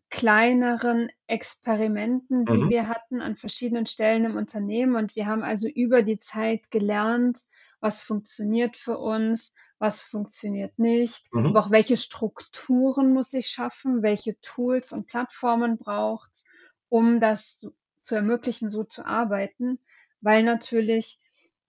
kleineren 0.09 1.11
Experimenten, 1.27 2.47
die 2.47 2.57
mhm. 2.57 2.71
wir 2.71 2.89
hatten 2.89 3.21
an 3.21 3.37
verschiedenen 3.37 3.85
Stellen 3.85 4.25
im 4.25 4.37
Unternehmen. 4.39 4.97
Und 4.97 5.15
wir 5.15 5.27
haben 5.27 5.43
also 5.43 5.69
über 5.69 6.03
die 6.03 6.21
Zeit 6.21 6.71
gelernt, 6.71 7.45
was 7.81 8.03
funktioniert 8.03 8.77
für 8.77 8.99
uns, 8.99 9.55
was 9.79 10.03
funktioniert 10.03 10.79
nicht, 10.79 11.33
mhm. 11.33 11.47
aber 11.47 11.61
auch 11.61 11.71
welche 11.71 11.97
Strukturen 11.97 13.13
muss 13.13 13.33
ich 13.33 13.49
schaffen, 13.49 14.03
welche 14.03 14.39
Tools 14.41 14.93
und 14.93 15.07
Plattformen 15.07 15.79
braucht 15.79 16.31
es, 16.33 16.45
um 16.89 17.21
das 17.21 17.59
zu, 18.03 18.15
ermöglichen, 18.15 18.69
so 18.69 18.85
zu 18.85 19.05
arbeiten, 19.05 19.79
weil 20.21 20.43
natürlich 20.43 21.21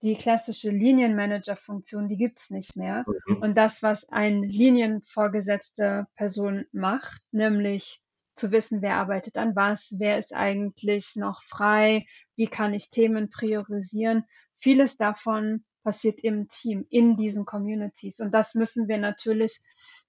die 0.01 0.15
klassische 0.15 0.71
Linienmanager-Funktion, 0.71 2.07
die 2.07 2.15
gibt 2.15 2.39
es 2.39 2.49
nicht 2.49 2.77
mehr. 2.77 3.03
Mhm. 3.27 3.41
Und 3.41 3.57
das, 3.57 3.83
was 3.83 4.07
eine 4.07 4.47
linienvorgesetzte 4.47 6.07
Person 6.15 6.65
macht, 6.71 7.21
nämlich 7.31 8.01
zu 8.35 8.51
wissen, 8.51 8.81
wer 8.81 8.95
arbeitet 8.95 9.35
an 9.35 9.55
was, 9.57 9.95
wer 9.97 10.17
ist 10.17 10.33
eigentlich 10.33 11.17
noch 11.17 11.43
frei, 11.43 12.05
wie 12.35 12.47
kann 12.47 12.73
ich 12.73 12.89
Themen 12.89 13.29
priorisieren. 13.29 14.23
Vieles 14.53 14.95
davon 14.95 15.65
passiert 15.83 16.19
im 16.21 16.47
Team, 16.47 16.85
in 16.89 17.15
diesen 17.15 17.45
Communities. 17.45 18.19
Und 18.19 18.31
das 18.33 18.55
müssen 18.55 18.87
wir 18.87 18.97
natürlich 18.97 19.59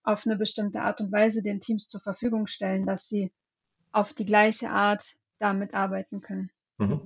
auf 0.02 0.26
eine 0.26 0.36
bestimmte 0.36 0.80
Art 0.82 1.00
und 1.00 1.12
Weise 1.12 1.42
den 1.42 1.60
Teams 1.60 1.88
zur 1.88 2.00
Verfügung 2.00 2.46
stellen, 2.46 2.86
dass 2.86 3.08
sie 3.08 3.32
auf 3.92 4.12
die 4.12 4.24
gleiche 4.24 4.70
Art 4.70 5.16
damit 5.38 5.74
arbeiten 5.74 6.20
können. 6.20 6.50
Mhm. 6.78 7.00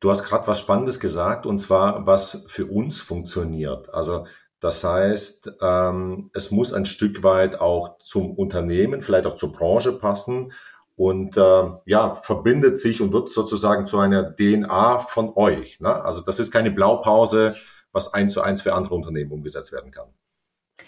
Du 0.00 0.10
hast 0.10 0.24
gerade 0.24 0.46
was 0.46 0.58
Spannendes 0.58 0.98
gesagt, 0.98 1.44
und 1.44 1.58
zwar, 1.58 2.06
was 2.06 2.46
für 2.48 2.66
uns 2.66 3.00
funktioniert. 3.00 3.92
Also 3.92 4.26
das 4.60 4.84
heißt, 4.84 5.52
ähm, 5.62 6.30
es 6.34 6.50
muss 6.50 6.72
ein 6.72 6.86
Stück 6.86 7.22
weit 7.22 7.60
auch 7.60 7.98
zum 7.98 8.32
Unternehmen, 8.32 9.02
vielleicht 9.02 9.26
auch 9.26 9.34
zur 9.34 9.52
Branche 9.52 9.92
passen 9.92 10.52
und 10.96 11.36
äh, 11.38 11.70
ja, 11.86 12.14
verbindet 12.14 12.76
sich 12.76 13.00
und 13.00 13.12
wird 13.12 13.30
sozusagen 13.30 13.86
zu 13.86 13.98
einer 13.98 14.34
DNA 14.36 14.98
von 14.98 15.32
euch. 15.34 15.80
Ne? 15.80 15.94
Also 16.02 16.20
das 16.20 16.38
ist 16.38 16.50
keine 16.50 16.70
Blaupause, 16.70 17.56
was 17.92 18.14
eins 18.14 18.32
zu 18.32 18.42
eins 18.42 18.62
für 18.62 18.74
andere 18.74 18.94
Unternehmen 18.94 19.32
umgesetzt 19.32 19.72
werden 19.72 19.90
kann. 19.90 20.12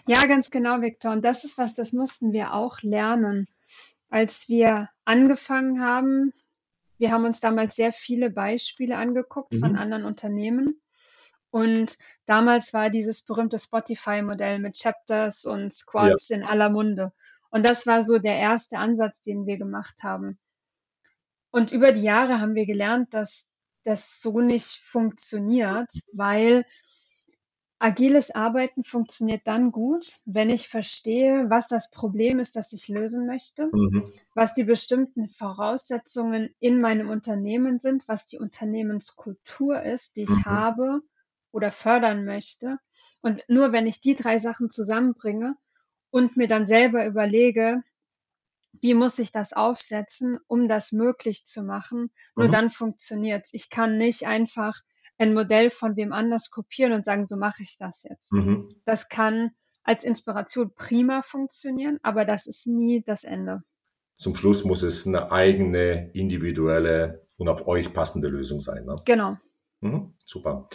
Ja, 0.07 0.27
ganz 0.27 0.51
genau, 0.51 0.81
Viktor. 0.81 1.13
Und 1.13 1.25
das 1.25 1.45
ist 1.45 1.59
was, 1.59 1.75
das 1.75 1.93
mussten 1.93 2.33
wir 2.33 2.55
auch 2.55 2.81
lernen. 2.83 3.47
Als 4.09 4.49
wir 4.49 4.89
angefangen 5.05 5.81
haben, 5.81 6.33
wir 6.99 7.13
haben 7.13 7.25
uns 7.25 7.41
damals 7.41 7.77
sehr 7.77 7.93
viele 7.93 8.31
Beispiele 8.31 8.97
angeguckt 8.97 9.53
mhm. 9.53 9.59
von 9.61 9.77
anderen 9.77 10.05
Unternehmen. 10.05 10.81
Und 11.51 11.99
damals 12.27 12.73
war 12.73 12.91
dieses 12.91 13.23
berühmte 13.23 13.59
Spotify-Modell 13.59 14.59
mit 14.59 14.79
Chapters 14.79 15.45
und 15.45 15.73
Squads 15.73 16.31
ja. 16.31 16.39
in 16.39 16.45
aller 16.45 16.71
Munde. 16.71 17.13
Und 17.51 17.69
das 17.69 17.87
war 17.87 18.03
so 18.03 18.19
der 18.19 18.39
erste 18.39 18.79
Ansatz, 18.79 19.21
den 19.21 19.47
wir 19.47 19.59
gemacht 19.59 19.97
haben. 20.03 20.39
Und 21.51 21.71
über 21.71 21.93
die 21.93 22.03
Jahre 22.03 22.41
haben 22.41 22.55
wir 22.55 22.65
gelernt, 22.65 23.13
dass 23.13 23.52
das 23.85 24.21
so 24.21 24.41
nicht 24.41 24.79
funktioniert, 24.83 25.91
weil 26.13 26.65
Agiles 27.83 28.33
Arbeiten 28.33 28.85
funktioniert 28.85 29.43
dann 29.45 29.73
gut, 29.73 30.21
wenn 30.25 30.51
ich 30.51 30.69
verstehe, 30.69 31.51
was 31.51 31.67
das 31.67 31.91
Problem 31.91 32.39
ist, 32.39 32.55
das 32.55 32.73
ich 32.73 32.87
lösen 32.87 33.27
möchte, 33.27 33.71
mhm. 33.73 34.05
was 34.37 34.55
die 34.55 34.63
bestimmten 34.63 35.29
Voraussetzungen 35.29 36.55
in 36.61 36.81
meinem 36.81 37.11
Unternehmen 37.11 37.81
sind, 37.81 38.07
was 38.07 38.27
die 38.27 38.39
Unternehmenskultur 38.39 39.83
ist, 39.83 40.15
die 40.15 40.23
ich 40.23 40.31
mhm. 40.31 40.45
habe 40.45 41.01
oder 41.51 41.73
fördern 41.73 42.25
möchte. 42.25 42.79
Und 43.21 43.43
nur 43.49 43.73
wenn 43.73 43.89
ich 43.89 44.01
die 44.01 44.15
drei 44.15 44.39
Sachen 44.39 44.71
zusammenbringe 44.71 45.57
und 46.11 46.37
mir 46.37 46.47
dann 46.47 46.67
selber 46.67 47.05
überlege, 47.05 47.83
wie 48.81 48.95
muss 48.95 49.19
ich 49.19 49.33
das 49.33 49.53
aufsetzen, 49.53 50.39
um 50.47 50.69
das 50.69 50.93
möglich 50.93 51.45
zu 51.45 51.63
machen, 51.63 52.11
nur 52.35 52.49
mhm. 52.49 52.53
dann 52.53 52.71
funktioniert 52.71 53.45
es. 53.47 53.55
Ich 53.55 53.71
kann 53.71 53.99
nicht 53.99 54.27
einfach 54.27 54.81
ein 55.19 55.35
Modell 55.35 55.71
von 55.71 55.97
wem 55.97 56.13
anders 56.13 56.51
kopieren 56.51 56.93
und 56.93 57.05
sagen, 57.05 57.27
so 57.27 57.37
mache 57.37 57.63
ich 57.63 57.77
das 57.79 58.03
jetzt. 58.09 58.33
Mhm. 58.33 58.69
Das 58.85 59.09
kann 59.09 59.51
als 59.85 60.05
Inspiration 60.05 60.73
prima 60.75 61.23
funktionieren, 61.23 61.99
aber 62.03 62.25
das 62.25 62.47
ist 62.47 62.67
nie 62.67 63.03
das 63.03 63.25
Ende. 63.25 63.63
Zum 64.17 64.35
Schluss 64.35 64.65
muss 64.65 64.83
es 64.83 65.07
eine 65.07 65.33
eigene, 65.33 66.11
individuelle 66.13 67.27
und 67.37 67.49
auf 67.49 67.67
euch 67.67 67.93
passende 67.93 68.29
Lösung 68.29 68.61
sein. 68.61 68.85
Ne? 68.85 68.97
Genau. 69.05 69.37
Mhm, 69.81 70.15
super. 70.25 70.69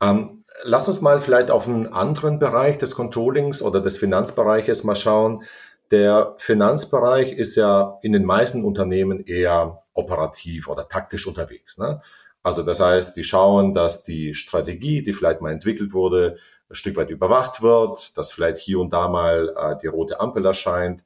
Ähm, 0.00 0.44
lass 0.64 0.88
uns 0.88 1.00
mal 1.00 1.20
vielleicht 1.20 1.50
auf 1.50 1.68
einen 1.68 1.86
anderen 1.86 2.38
Bereich 2.38 2.78
des 2.78 2.94
Controllings 2.94 3.62
oder 3.62 3.80
des 3.80 3.98
Finanzbereiches 3.98 4.84
mal 4.84 4.96
schauen. 4.96 5.44
Der 5.90 6.34
Finanzbereich 6.38 7.32
ist 7.32 7.56
ja 7.56 7.98
in 8.02 8.12
den 8.12 8.24
meisten 8.24 8.64
Unternehmen 8.64 9.20
eher 9.20 9.82
operativ 9.94 10.68
oder 10.68 10.88
taktisch 10.88 11.26
unterwegs. 11.26 11.78
Ne? 11.78 12.00
Also 12.42 12.62
das 12.62 12.80
heißt, 12.80 13.16
die 13.16 13.24
schauen, 13.24 13.74
dass 13.74 14.04
die 14.04 14.34
Strategie, 14.34 15.02
die 15.02 15.12
vielleicht 15.12 15.40
mal 15.40 15.52
entwickelt 15.52 15.92
wurde, 15.92 16.36
ein 16.70 16.74
Stück 16.74 16.96
weit 16.96 17.10
überwacht 17.10 17.62
wird, 17.62 18.16
dass 18.18 18.32
vielleicht 18.32 18.58
hier 18.58 18.80
und 18.80 18.92
da 18.92 19.08
mal 19.08 19.54
äh, 19.56 19.76
die 19.82 19.86
rote 19.86 20.20
Ampel 20.20 20.44
erscheint. 20.44 21.04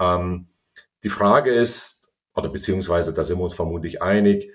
Ähm, 0.00 0.48
die 1.04 1.08
Frage 1.08 1.52
ist, 1.52 2.12
oder 2.34 2.48
beziehungsweise 2.48 3.14
da 3.14 3.22
sind 3.22 3.38
wir 3.38 3.44
uns 3.44 3.54
vermutlich 3.54 4.02
einig, 4.02 4.50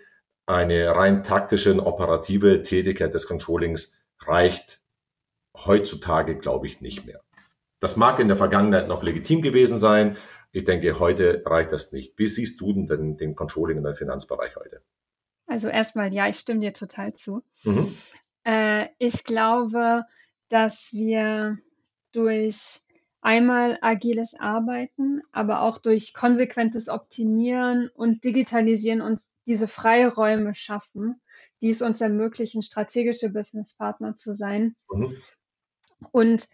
eine 0.46 0.96
rein 0.96 1.24
taktische 1.24 1.72
und 1.72 1.80
operative 1.80 2.62
Tätigkeit 2.62 3.14
des 3.14 3.28
Controllings 3.28 3.98
reicht 4.20 4.82
heutzutage, 5.66 6.38
glaube 6.38 6.68
ich, 6.68 6.82
nicht 6.82 7.06
mehr. 7.06 7.22
Das 7.82 7.98
mag 7.98 8.20
in 8.20 8.28
der 8.28 8.38
Vergangenheit 8.38 8.88
noch 8.88 9.02
legitim 9.04 9.42
gewesen 9.42 9.76
sein. 9.76 10.16
Ich 10.52 10.64
denke, 10.66 11.00
heute 11.00 11.42
reicht 11.46 11.74
das 11.74 11.92
nicht. 11.92 12.18
Wie 12.18 12.28
siehst 12.28 12.62
du 12.62 12.72
denn 12.72 12.86
den, 12.86 13.18
den 13.18 13.36
Controlling 13.36 13.80
in 13.80 13.84
den 13.84 13.96
Finanzbereich 13.96 14.56
heute? 14.56 14.84
Also 15.48 15.68
erstmal, 15.68 16.14
ja, 16.14 16.30
ich 16.30 16.38
stimme 16.38 16.62
dir 16.62 16.74
total 16.74 17.14
zu. 17.14 17.44
Mhm. 17.64 17.94
Äh, 18.44 18.88
ich 19.00 19.24
glaube, 19.24 20.04
dass 20.48 20.94
wir 20.94 21.58
durch 22.12 22.82
einmal 23.20 23.80
agiles 23.82 24.36
Arbeiten, 24.40 25.22
aber 25.32 25.62
auch 25.62 25.80
durch 25.80 26.14
konsequentes 26.14 26.88
Optimieren 26.88 27.90
und 27.96 28.24
Digitalisieren 28.24 29.02
uns 29.02 29.34
diese 29.48 29.68
Freiräume 29.68 30.54
schaffen, 30.54 31.20
die 31.62 31.70
es 31.70 31.82
uns 31.82 32.00
ermöglichen, 32.00 32.62
strategische 32.62 33.30
Businesspartner 33.30 34.14
zu 34.14 34.34
sein. 34.34 34.76
Mhm. 34.92 35.16
Und 36.12 36.48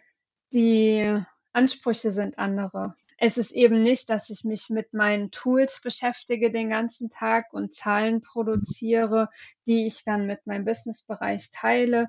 die 0.53 1.21
Ansprüche 1.53 2.11
sind 2.11 2.37
andere 2.37 2.95
es 3.17 3.37
ist 3.37 3.51
eben 3.51 3.81
nicht, 3.81 4.09
dass 4.09 4.29
ich 4.29 4.43
mich 4.43 4.69
mit 4.69 4.93
meinen 4.93 5.31
Tools 5.31 5.81
beschäftige 5.81 6.51
den 6.51 6.69
ganzen 6.69 7.09
Tag 7.09 7.51
und 7.51 7.73
Zahlen 7.73 8.21
produziere, 8.21 9.29
die 9.65 9.87
ich 9.87 10.03
dann 10.03 10.27
mit 10.27 10.45
meinem 10.45 10.65
Businessbereich 10.65 11.49
teile 11.51 12.07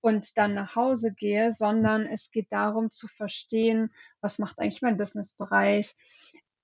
und 0.00 0.36
dann 0.36 0.54
nach 0.54 0.74
Hause 0.74 1.12
gehe, 1.12 1.52
sondern 1.52 2.06
es 2.06 2.32
geht 2.32 2.50
darum 2.50 2.90
zu 2.90 3.06
verstehen, 3.06 3.92
was 4.20 4.40
macht 4.40 4.58
eigentlich 4.58 4.82
mein 4.82 4.96
Businessbereich? 4.96 5.94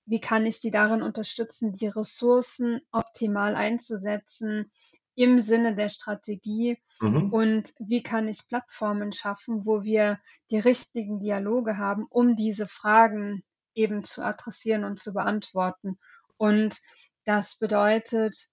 Wie 0.05 0.19
kann 0.19 0.45
ich 0.45 0.59
die 0.59 0.71
darin 0.71 1.01
unterstützen, 1.01 1.71
die 1.71 1.87
Ressourcen 1.87 2.81
optimal 2.91 3.55
einzusetzen? 3.55 4.71
Im 5.15 5.39
Sinne 5.39 5.75
der 5.75 5.89
Strategie 5.89 6.77
mhm. 6.99 7.33
und 7.33 7.73
wie 7.79 8.03
kann 8.03 8.27
ich 8.27 8.47
Plattformen 8.47 9.13
schaffen, 9.13 9.65
wo 9.65 9.83
wir 9.83 10.19
die 10.51 10.59
richtigen 10.59 11.19
Dialoge 11.19 11.77
haben, 11.77 12.05
um 12.09 12.35
diese 12.35 12.67
Fragen 12.67 13.43
eben 13.73 14.03
zu 14.03 14.23
adressieren 14.23 14.83
und 14.83 14.99
zu 14.99 15.13
beantworten. 15.13 15.97
Und 16.37 16.79
das 17.23 17.57
bedeutet, 17.57 18.49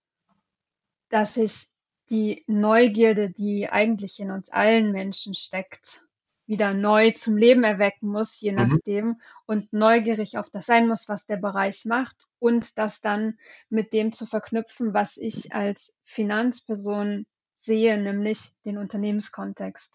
dass 1.08 1.36
ich 1.36 1.66
die 2.10 2.44
Neugierde, 2.46 3.30
die 3.30 3.68
eigentlich 3.68 4.18
in 4.20 4.30
uns 4.30 4.50
allen 4.50 4.92
Menschen 4.92 5.34
steckt, 5.34 6.04
wieder 6.46 6.74
neu 6.74 7.12
zum 7.12 7.36
Leben 7.36 7.64
erwecken 7.64 8.08
muss, 8.08 8.40
je 8.40 8.52
mhm. 8.52 8.56
nachdem, 8.56 9.06
mhm. 9.06 9.20
und 9.46 9.72
neugierig 9.72 10.38
auf 10.38 10.50
das 10.50 10.66
sein 10.66 10.88
muss, 10.88 11.08
was 11.08 11.26
der 11.26 11.36
Bereich 11.36 11.84
macht 11.84 12.16
und 12.38 12.78
das 12.78 13.00
dann 13.00 13.38
mit 13.68 13.92
dem 13.92 14.12
zu 14.12 14.26
verknüpfen, 14.26 14.94
was 14.94 15.16
ich 15.16 15.54
als 15.54 15.96
Finanzperson 16.04 17.26
sehe, 17.56 17.96
nämlich 17.96 18.52
den 18.64 18.78
Unternehmenskontext. 18.78 19.94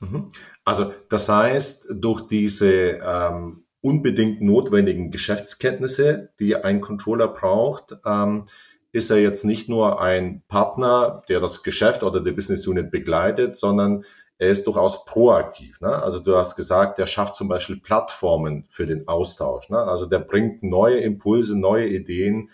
Mhm. 0.00 0.30
Also 0.64 0.92
das 1.08 1.28
heißt, 1.28 1.94
durch 1.94 2.26
diese 2.26 3.00
ähm, 3.02 3.64
unbedingt 3.80 4.42
notwendigen 4.42 5.10
Geschäftskenntnisse, 5.10 6.30
die 6.38 6.56
ein 6.56 6.80
Controller 6.80 7.28
braucht, 7.28 7.96
ähm, 8.04 8.44
ist 8.92 9.10
er 9.10 9.18
jetzt 9.18 9.44
nicht 9.44 9.68
nur 9.68 10.00
ein 10.00 10.42
Partner, 10.48 11.22
der 11.28 11.40
das 11.40 11.62
Geschäft 11.62 12.02
oder 12.02 12.20
die 12.20 12.32
Business 12.32 12.66
Unit 12.66 12.90
begleitet, 12.90 13.56
sondern 13.56 14.04
er 14.38 14.50
ist 14.50 14.66
durchaus 14.66 15.04
proaktiv. 15.04 15.80
Ne? 15.80 15.90
Also 16.02 16.20
du 16.20 16.36
hast 16.36 16.56
gesagt, 16.56 16.98
der 16.98 17.06
schafft 17.06 17.36
zum 17.36 17.48
Beispiel 17.48 17.80
Plattformen 17.80 18.66
für 18.70 18.86
den 18.86 19.08
Austausch. 19.08 19.70
Ne? 19.70 19.78
Also 19.78 20.06
der 20.06 20.18
bringt 20.18 20.62
neue 20.62 21.00
Impulse, 21.00 21.58
neue 21.58 21.88
Ideen, 21.88 22.50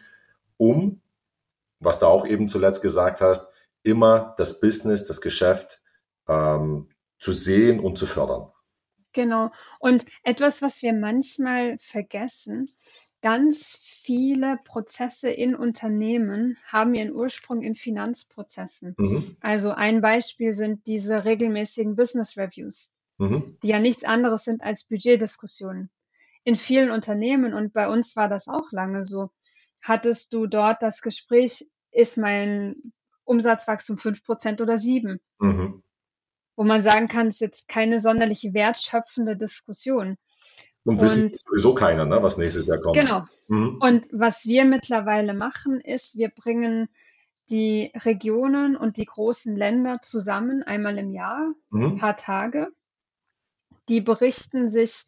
um, 0.57 1.01
was 1.81 1.99
du 1.99 2.07
auch 2.07 2.27
eben 2.27 2.47
zuletzt 2.47 2.83
gesagt 2.83 3.21
hast, 3.21 3.53
immer 3.83 4.35
das 4.39 4.61
Business, 4.61 5.07
das 5.07 5.21
Geschäft 5.21 5.83
ähm, 6.29 6.89
zu 7.19 7.33
sehen 7.33 7.81
und 7.81 7.99
zu 7.99 8.07
fördern. 8.07 8.53
Genau. 9.13 9.51
Und 9.81 10.05
etwas, 10.23 10.63
was 10.63 10.83
wir 10.83 10.93
manchmal 10.93 11.77
vergessen, 11.79 12.71
ganz 13.23 13.79
viele 13.81 14.59
Prozesse 14.65 15.31
in 15.31 15.55
Unternehmen 15.55 16.59
haben 16.67 16.95
ihren 16.95 17.13
Ursprung 17.13 17.63
in 17.63 17.75
Finanzprozessen. 17.75 18.95
Mhm. 18.99 19.37
Also 19.41 19.71
ein 19.71 20.01
Beispiel 20.01 20.53
sind 20.53 20.87
diese 20.87 21.25
regelmäßigen 21.25 21.97
Business 21.97 22.37
Reviews, 22.37 22.95
mhm. 23.19 23.57
die 23.63 23.69
ja 23.69 23.79
nichts 23.79 24.05
anderes 24.05 24.45
sind 24.45 24.63
als 24.63 24.85
Budgetdiskussionen. 24.85 25.89
In 26.45 26.57
vielen 26.57 26.91
Unternehmen, 26.91 27.55
und 27.55 27.73
bei 27.73 27.89
uns 27.89 28.17
war 28.17 28.29
das 28.29 28.49
auch 28.49 28.73
lange 28.73 29.05
so, 29.05 29.31
hattest 29.81 30.35
du 30.35 30.47
dort 30.47 30.83
das 30.83 31.01
Gespräch, 31.01 31.67
ist 31.93 32.19
mein 32.19 32.93
Umsatzwachstum 33.25 33.97
5% 33.97 34.61
oder 34.61 34.75
7%. 34.75 35.21
Mhm. 35.39 35.83
Wo 36.57 36.65
man 36.65 36.83
sagen 36.83 37.09
kann, 37.09 37.29
es 37.29 37.37
ist 37.37 37.41
jetzt 37.41 37.69
keine 37.69 37.99
sonderlich 37.99 38.53
wertschöpfende 38.53 39.37
Diskussion. 39.37 40.19
Und 40.85 41.01
wissen 41.01 41.25
und, 41.25 41.39
sowieso 41.39 41.75
keiner, 41.75 42.07
ne, 42.07 42.23
was 42.23 42.39
nächstes 42.39 42.67
Jahr 42.67 42.79
kommt. 42.79 42.99
Genau. 42.99 43.25
Mhm. 43.49 43.79
Und 43.81 44.09
was 44.13 44.47
wir 44.47 44.65
mittlerweile 44.65 45.35
machen, 45.35 45.81
ist, 45.81 46.17
wir 46.17 46.29
bringen 46.29 46.89
die 47.51 47.93
Regionen 47.95 48.77
und 48.77 48.97
die 48.97 49.05
großen 49.05 49.55
Länder 49.55 50.01
zusammen, 50.03 50.63
einmal 50.63 50.99
im 50.99 51.13
Jahr, 51.13 51.55
mhm. 51.71 51.85
ein 51.85 51.97
paar 51.97 52.17
Tage. 52.17 52.69
Die 53.89 54.01
berichten 54.01 54.69
sich 54.69 55.05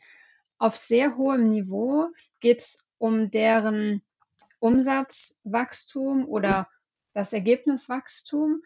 auf 0.59 0.77
sehr 0.77 1.17
hohem 1.17 1.49
Niveau, 1.49 2.09
geht 2.41 2.61
es 2.61 2.79
um 2.99 3.31
deren 3.31 4.03
Umsatzwachstum 4.61 6.27
oder 6.27 6.69
das 7.13 7.33
Ergebniswachstum. 7.33 8.63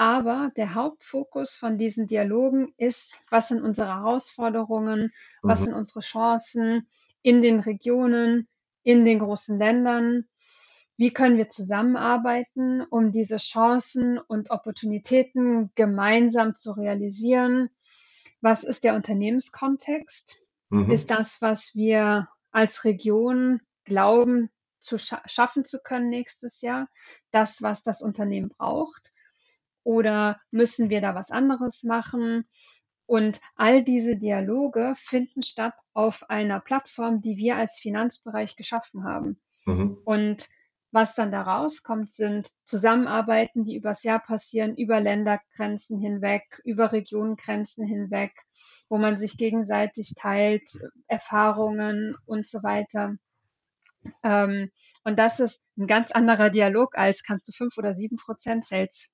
Aber 0.00 0.50
der 0.56 0.74
Hauptfokus 0.74 1.56
von 1.56 1.76
diesen 1.76 2.06
Dialogen 2.06 2.72
ist, 2.78 3.12
was 3.28 3.48
sind 3.48 3.60
unsere 3.60 3.88
Herausforderungen, 3.88 5.12
was 5.42 5.60
mhm. 5.60 5.64
sind 5.66 5.74
unsere 5.74 6.00
Chancen 6.00 6.88
in 7.20 7.42
den 7.42 7.60
Regionen, 7.60 8.48
in 8.82 9.04
den 9.04 9.18
großen 9.18 9.58
Ländern, 9.58 10.24
wie 10.96 11.12
können 11.12 11.36
wir 11.36 11.50
zusammenarbeiten, 11.50 12.80
um 12.88 13.12
diese 13.12 13.36
Chancen 13.36 14.16
und 14.16 14.50
Opportunitäten 14.50 15.70
gemeinsam 15.74 16.54
zu 16.54 16.72
realisieren. 16.72 17.68
Was 18.40 18.64
ist 18.64 18.84
der 18.84 18.94
Unternehmenskontext? 18.94 20.38
Mhm. 20.70 20.90
Ist 20.90 21.10
das, 21.10 21.42
was 21.42 21.74
wir 21.74 22.26
als 22.52 22.84
Region 22.84 23.60
glauben 23.84 24.48
zu 24.78 24.96
scha 24.96 25.20
schaffen 25.26 25.66
zu 25.66 25.78
können 25.78 26.08
nächstes 26.08 26.62
Jahr, 26.62 26.88
das, 27.32 27.60
was 27.60 27.82
das 27.82 28.00
Unternehmen 28.00 28.48
braucht? 28.48 29.12
Oder 29.84 30.40
müssen 30.50 30.90
wir 30.90 31.00
da 31.00 31.14
was 31.14 31.30
anderes 31.30 31.82
machen? 31.82 32.44
Und 33.06 33.40
all 33.56 33.82
diese 33.82 34.16
Dialoge 34.16 34.94
finden 34.96 35.42
statt 35.42 35.74
auf 35.94 36.30
einer 36.30 36.60
Plattform, 36.60 37.20
die 37.20 37.36
wir 37.36 37.56
als 37.56 37.78
Finanzbereich 37.78 38.56
geschaffen 38.56 39.04
haben. 39.04 39.40
Mhm. 39.66 39.98
Und 40.04 40.48
was 40.92 41.14
dann 41.14 41.30
da 41.30 41.42
rauskommt, 41.42 42.12
sind 42.12 42.50
Zusammenarbeiten, 42.64 43.64
die 43.64 43.76
übers 43.76 44.02
Jahr 44.02 44.20
passieren, 44.20 44.76
über 44.76 45.00
Ländergrenzen 45.00 45.98
hinweg, 45.98 46.60
über 46.64 46.92
Regionengrenzen 46.92 47.84
hinweg, 47.84 48.32
wo 48.88 48.98
man 48.98 49.16
sich 49.16 49.36
gegenseitig 49.36 50.14
teilt, 50.16 50.64
Erfahrungen 51.06 52.16
und 52.26 52.46
so 52.46 52.62
weiter. 52.62 53.16
Ähm, 54.22 54.70
und 55.04 55.18
das 55.18 55.40
ist 55.40 55.64
ein 55.78 55.86
ganz 55.86 56.10
anderer 56.10 56.50
Dialog 56.50 56.96
als 56.96 57.22
kannst 57.22 57.46
du 57.48 57.52
fünf 57.52 57.76
oder 57.76 57.92
sieben 57.92 58.16
Prozent 58.16 58.64
Sales 58.64 59.08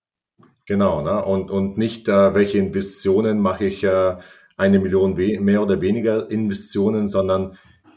Genau, 0.66 1.00
ne? 1.00 1.24
und, 1.24 1.50
und 1.50 1.78
nicht, 1.78 2.08
äh, 2.08 2.34
welche 2.34 2.58
Investitionen 2.58 3.38
mache 3.38 3.66
ich 3.66 3.84
äh, 3.84 4.16
eine 4.56 4.78
Million 4.80 5.14
mehr 5.14 5.62
oder 5.62 5.80
weniger 5.80 6.28
Investitionen, 6.30 7.06
sondern 7.06 7.56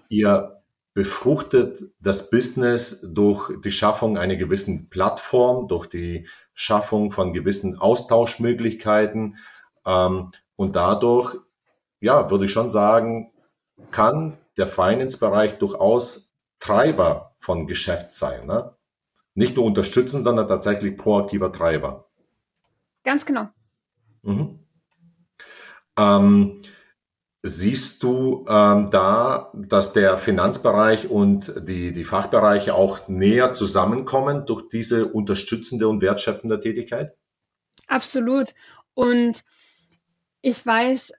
ihr 0.09 0.61
befruchtet 0.93 1.81
das 1.99 2.29
Business 2.29 3.07
durch 3.13 3.51
die 3.63 3.71
Schaffung 3.71 4.17
einer 4.17 4.35
gewissen 4.35 4.89
Plattform, 4.89 5.67
durch 5.67 5.87
die 5.87 6.27
Schaffung 6.53 7.11
von 7.11 7.33
gewissen 7.33 7.79
Austauschmöglichkeiten 7.79 9.37
ähm, 9.85 10.31
und 10.55 10.75
dadurch, 10.75 11.37
ja, 12.01 12.29
würde 12.29 12.45
ich 12.45 12.51
schon 12.51 12.69
sagen, 12.69 13.31
kann 13.91 14.37
der 14.57 14.67
Finance-Bereich 14.67 15.57
durchaus 15.57 16.35
Treiber 16.59 17.35
von 17.39 17.65
Geschäft 17.65 18.11
sein. 18.11 18.45
Ne? 18.45 18.75
Nicht 19.33 19.55
nur 19.55 19.65
unterstützen, 19.65 20.23
sondern 20.23 20.47
tatsächlich 20.47 20.97
proaktiver 20.97 21.51
Treiber. 21.53 22.08
Ganz 23.03 23.25
genau. 23.25 23.49
Mhm. 24.23 24.59
Ähm, 25.97 26.61
siehst 27.41 28.03
du 28.03 28.45
ähm, 28.49 28.89
da, 28.89 29.51
dass 29.53 29.93
der 29.93 30.17
Finanzbereich 30.17 31.09
und 31.09 31.53
die, 31.67 31.91
die 31.91 32.03
Fachbereiche 32.03 32.75
auch 32.75 33.07
näher 33.07 33.53
zusammenkommen 33.53 34.45
durch 34.45 34.67
diese 34.69 35.07
unterstützende 35.07 35.87
und 35.87 36.01
wertschöpfende 36.01 36.59
Tätigkeit? 36.59 37.15
Absolut. 37.87 38.53
Und 38.93 39.43
ich 40.41 40.65
weiß, 40.65 41.13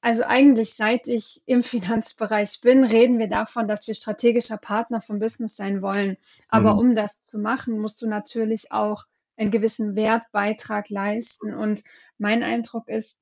also 0.00 0.22
eigentlich 0.24 0.74
seit 0.74 1.08
ich 1.08 1.42
im 1.44 1.62
Finanzbereich 1.62 2.60
bin, 2.60 2.84
reden 2.84 3.18
wir 3.18 3.28
davon, 3.28 3.68
dass 3.68 3.86
wir 3.86 3.94
strategischer 3.94 4.56
Partner 4.56 5.00
vom 5.00 5.18
Business 5.18 5.56
sein 5.56 5.82
wollen. 5.82 6.16
Aber 6.48 6.74
mhm. 6.74 6.78
um 6.78 6.94
das 6.94 7.24
zu 7.24 7.38
machen, 7.38 7.78
musst 7.78 8.00
du 8.00 8.08
natürlich 8.08 8.72
auch 8.72 9.04
einen 9.38 9.50
gewissen 9.50 9.94
Wertbeitrag 9.94 10.90
leisten. 10.90 11.54
Und 11.54 11.82
mein 12.18 12.42
Eindruck 12.42 12.88
ist, 12.88 13.20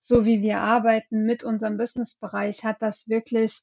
so 0.00 0.26
wie 0.26 0.42
wir 0.42 0.60
arbeiten 0.60 1.24
mit 1.24 1.44
unserem 1.44 1.76
Businessbereich, 1.76 2.64
hat 2.64 2.80
das 2.80 3.08
wirklich 3.08 3.62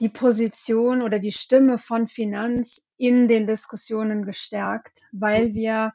die 0.00 0.08
Position 0.08 1.02
oder 1.02 1.18
die 1.18 1.32
Stimme 1.32 1.78
von 1.78 2.06
Finanz 2.06 2.86
in 2.96 3.26
den 3.26 3.46
Diskussionen 3.46 4.24
gestärkt, 4.24 5.00
weil 5.12 5.54
wir 5.54 5.92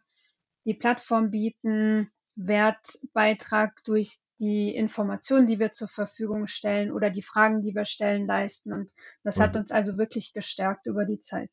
die 0.65 0.73
Plattform 0.73 1.31
bieten, 1.31 2.11
Wertbeitrag 2.35 3.83
durch 3.85 4.17
die 4.39 4.75
Informationen, 4.75 5.47
die 5.47 5.59
wir 5.59 5.71
zur 5.71 5.87
Verfügung 5.87 6.47
stellen 6.47 6.91
oder 6.91 7.09
die 7.09 7.21
Fragen, 7.21 7.61
die 7.61 7.75
wir 7.75 7.85
stellen, 7.85 8.25
leisten. 8.25 8.73
Und 8.73 8.91
das 9.23 9.39
hat 9.39 9.53
mhm. 9.53 9.61
uns 9.61 9.71
also 9.71 9.97
wirklich 9.97 10.33
gestärkt 10.33 10.87
über 10.87 11.05
die 11.05 11.19
Zeit. 11.19 11.51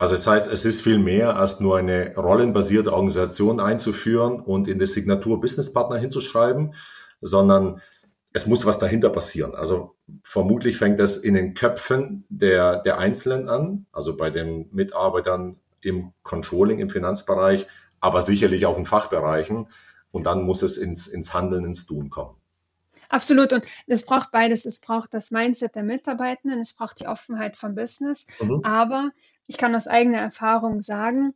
Also 0.00 0.14
das 0.14 0.26
heißt, 0.26 0.50
es 0.50 0.64
ist 0.64 0.80
viel 0.80 0.98
mehr 0.98 1.36
als 1.36 1.60
nur 1.60 1.76
eine 1.76 2.16
rollenbasierte 2.16 2.90
Organisation 2.90 3.60
einzuführen 3.60 4.40
und 4.40 4.66
in 4.66 4.78
der 4.78 4.86
Signatur 4.88 5.42
Business 5.42 5.74
Partner 5.74 5.98
hinzuschreiben, 5.98 6.74
sondern 7.20 7.82
es 8.32 8.46
muss 8.46 8.64
was 8.64 8.78
dahinter 8.78 9.10
passieren. 9.10 9.54
Also 9.54 9.96
vermutlich 10.22 10.78
fängt 10.78 10.98
das 11.00 11.18
in 11.18 11.34
den 11.34 11.52
Köpfen 11.52 12.24
der, 12.30 12.80
der 12.80 12.96
Einzelnen 12.96 13.50
an, 13.50 13.84
also 13.92 14.16
bei 14.16 14.30
den 14.30 14.70
Mitarbeitern 14.72 15.56
im 15.82 16.14
Controlling, 16.22 16.78
im 16.78 16.88
Finanzbereich, 16.88 17.66
aber 18.00 18.22
sicherlich 18.22 18.64
auch 18.64 18.78
in 18.78 18.86
Fachbereichen. 18.86 19.68
Und 20.12 20.24
dann 20.24 20.44
muss 20.44 20.62
es 20.62 20.78
ins, 20.78 21.08
ins 21.08 21.34
Handeln, 21.34 21.66
ins 21.66 21.84
Tun 21.84 22.08
kommen. 22.08 22.39
Absolut. 23.10 23.52
Und 23.52 23.64
es 23.86 24.06
braucht 24.06 24.30
beides. 24.30 24.64
Es 24.64 24.78
braucht 24.78 25.12
das 25.12 25.30
Mindset 25.30 25.74
der 25.74 25.82
Mitarbeitenden, 25.82 26.60
es 26.60 26.72
braucht 26.72 27.00
die 27.00 27.08
Offenheit 27.08 27.56
vom 27.56 27.74
Business. 27.74 28.26
Mhm. 28.40 28.64
Aber 28.64 29.10
ich 29.46 29.58
kann 29.58 29.74
aus 29.74 29.88
eigener 29.88 30.18
Erfahrung 30.18 30.80
sagen, 30.80 31.34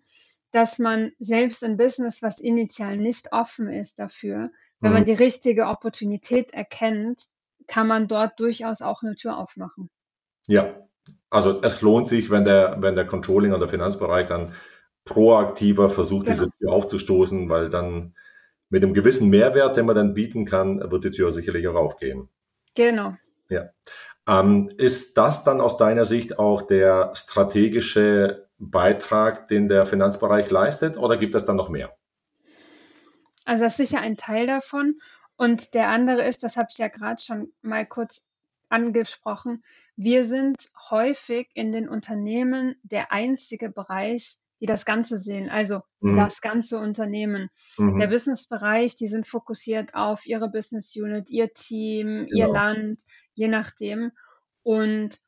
dass 0.52 0.78
man 0.78 1.12
selbst 1.18 1.64
ein 1.64 1.76
Business, 1.76 2.22
was 2.22 2.38
initial 2.38 2.96
nicht 2.96 3.32
offen 3.32 3.68
ist 3.68 3.98
dafür, 3.98 4.50
wenn 4.80 4.92
mhm. 4.92 4.98
man 4.98 5.04
die 5.04 5.12
richtige 5.12 5.66
Opportunität 5.66 6.52
erkennt, 6.52 7.24
kann 7.66 7.88
man 7.88 8.06
dort 8.06 8.38
durchaus 8.38 8.80
auch 8.80 9.02
eine 9.02 9.16
Tür 9.16 9.36
aufmachen. 9.36 9.90
Ja, 10.46 10.76
also 11.30 11.60
es 11.62 11.82
lohnt 11.82 12.06
sich, 12.06 12.30
wenn 12.30 12.44
der, 12.44 12.76
wenn 12.80 12.94
der 12.94 13.06
Controlling 13.06 13.52
oder 13.52 13.68
Finanzbereich 13.68 14.26
dann 14.26 14.52
proaktiver 15.04 15.90
versucht, 15.90 16.26
genau. 16.26 16.38
diese 16.38 16.50
Tür 16.58 16.72
aufzustoßen, 16.72 17.48
weil 17.48 17.68
dann 17.68 18.14
mit 18.74 18.82
einem 18.82 18.92
gewissen 18.92 19.30
Mehrwert, 19.30 19.76
den 19.76 19.86
man 19.86 19.94
dann 19.94 20.14
bieten 20.14 20.44
kann, 20.44 20.90
wird 20.90 21.04
die 21.04 21.12
Tür 21.12 21.30
sicherlich 21.30 21.68
auch 21.68 21.76
aufgehen. 21.76 22.28
Genau. 22.74 23.14
Ja. 23.48 23.70
Ähm, 24.28 24.68
ist 24.78 25.16
das 25.16 25.44
dann 25.44 25.60
aus 25.60 25.76
deiner 25.76 26.04
Sicht 26.04 26.40
auch 26.40 26.62
der 26.62 27.12
strategische 27.14 28.48
Beitrag, 28.58 29.46
den 29.46 29.68
der 29.68 29.86
Finanzbereich 29.86 30.50
leistet, 30.50 30.96
oder 30.96 31.16
gibt 31.16 31.36
es 31.36 31.44
dann 31.44 31.54
noch 31.54 31.68
mehr? 31.68 31.94
Also 33.44 33.62
das 33.62 33.78
ist 33.78 33.88
sicher 33.88 34.00
ein 34.00 34.16
Teil 34.16 34.48
davon. 34.48 34.98
Und 35.36 35.74
der 35.74 35.88
andere 35.90 36.26
ist, 36.26 36.42
das 36.42 36.56
habe 36.56 36.66
ich 36.72 36.78
ja 36.78 36.88
gerade 36.88 37.22
schon 37.22 37.52
mal 37.62 37.86
kurz 37.86 38.24
angesprochen, 38.70 39.62
wir 39.94 40.24
sind 40.24 40.68
häufig 40.90 41.48
in 41.54 41.70
den 41.70 41.88
Unternehmen 41.88 42.74
der 42.82 43.12
einzige 43.12 43.70
Bereich, 43.70 44.38
die 44.64 44.66
das 44.66 44.86
Ganze 44.86 45.18
sehen, 45.18 45.50
also 45.50 45.82
mhm. 46.00 46.16
das 46.16 46.40
ganze 46.40 46.78
Unternehmen. 46.78 47.50
Mhm. 47.76 47.98
Der 47.98 48.06
Businessbereich, 48.06 48.96
die 48.96 49.08
sind 49.08 49.26
fokussiert 49.26 49.94
auf 49.94 50.24
ihre 50.24 50.48
Business 50.48 50.96
Unit, 50.96 51.28
ihr 51.28 51.52
Team, 51.52 52.26
genau. 52.26 52.38
ihr 52.38 52.48
Land, 52.48 53.02
je 53.34 53.48
nachdem. 53.48 54.12
Und 54.62 55.18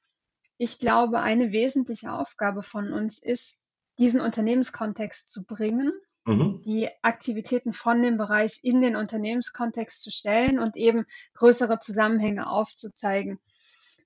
ich 0.57 0.79
glaube, 0.79 1.21
eine 1.21 1.53
wesentliche 1.53 2.13
Aufgabe 2.13 2.63
von 2.63 2.95
uns 2.95 3.23
ist, 3.23 3.59
diesen 3.99 4.23
Unternehmenskontext 4.23 5.31
zu 5.31 5.45
bringen, 5.45 5.93
mhm. 6.25 6.63
die 6.65 6.89
Aktivitäten 7.03 7.75
von 7.75 8.01
dem 8.01 8.17
Bereich 8.17 8.61
in 8.63 8.81
den 8.81 8.97
Unternehmenskontext 8.97 10.01
zu 10.01 10.11
stellen 10.11 10.59
und 10.59 10.77
eben 10.77 11.05
größere 11.35 11.79
Zusammenhänge 11.79 12.49
aufzuzeigen. 12.49 13.39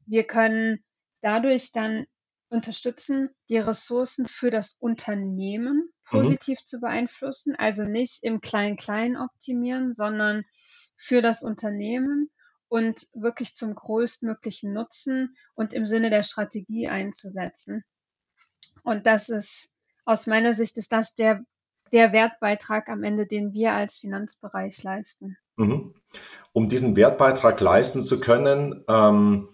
Wir 0.06 0.24
können 0.24 0.82
dadurch 1.22 1.70
dann 1.70 2.06
unterstützen, 2.50 3.30
die 3.48 3.58
Ressourcen 3.58 4.26
für 4.26 4.50
das 4.50 4.74
Unternehmen 4.78 5.76
mhm. 5.76 5.90
positiv 6.10 6.60
mhm. 6.60 6.66
zu 6.66 6.80
beeinflussen, 6.80 7.54
also 7.56 7.84
nicht 7.84 8.22
im 8.22 8.40
Klein-Klein 8.40 9.16
optimieren, 9.16 9.92
sondern 9.92 10.44
für 10.96 11.22
das 11.22 11.42
Unternehmen 11.42 12.30
und 12.68 13.08
wirklich 13.14 13.54
zum 13.54 13.74
größtmöglichen 13.74 14.72
Nutzen 14.72 15.34
und 15.54 15.72
im 15.72 15.86
Sinne 15.86 16.10
der 16.10 16.22
Strategie 16.22 16.88
einzusetzen. 16.88 17.84
Und 18.82 19.06
das 19.06 19.28
ist 19.28 19.72
aus 20.04 20.26
meiner 20.26 20.54
Sicht 20.54 20.78
ist 20.78 20.92
das 20.92 21.14
der, 21.14 21.44
der 21.92 22.12
Wertbeitrag 22.12 22.88
am 22.88 23.02
Ende, 23.02 23.26
den 23.26 23.52
wir 23.52 23.72
als 23.72 23.98
Finanzbereich 23.98 24.82
leisten. 24.82 25.36
Mhm. 25.56 25.94
Um 26.52 26.68
diesen 26.68 26.96
Wertbeitrag 26.96 27.60
leisten 27.60 28.02
zu 28.02 28.20
können, 28.20 28.84
ähm, 28.88 29.48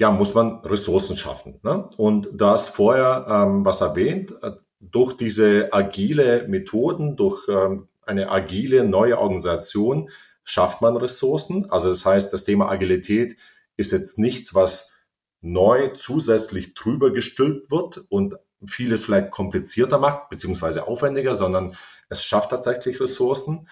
ja, 0.00 0.10
muss 0.10 0.32
man 0.32 0.60
Ressourcen 0.64 1.18
schaffen. 1.18 1.60
Ne? 1.62 1.86
Und 1.98 2.30
da 2.32 2.54
ist 2.54 2.70
vorher 2.70 3.26
ähm, 3.28 3.66
was 3.66 3.82
erwähnt, 3.82 4.32
äh, 4.40 4.52
durch 4.80 5.12
diese 5.12 5.74
agile 5.74 6.48
Methoden, 6.48 7.16
durch 7.16 7.46
ähm, 7.48 7.88
eine 8.06 8.30
agile 8.30 8.84
neue 8.84 9.18
Organisation 9.18 10.08
schafft 10.42 10.80
man 10.80 10.96
Ressourcen. 10.96 11.70
Also 11.70 11.90
das 11.90 12.06
heißt, 12.06 12.32
das 12.32 12.44
Thema 12.44 12.70
Agilität 12.70 13.36
ist 13.76 13.92
jetzt 13.92 14.18
nichts, 14.18 14.54
was 14.54 14.96
neu 15.42 15.88
zusätzlich 15.88 16.72
drüber 16.72 17.12
gestülpt 17.12 17.70
wird 17.70 18.02
und 18.08 18.36
vieles 18.66 19.04
vielleicht 19.04 19.30
komplizierter 19.32 19.98
macht, 19.98 20.30
beziehungsweise 20.30 20.88
aufwendiger, 20.88 21.34
sondern 21.34 21.76
es 22.08 22.24
schafft 22.24 22.48
tatsächlich 22.48 23.00
Ressourcen. 23.00 23.68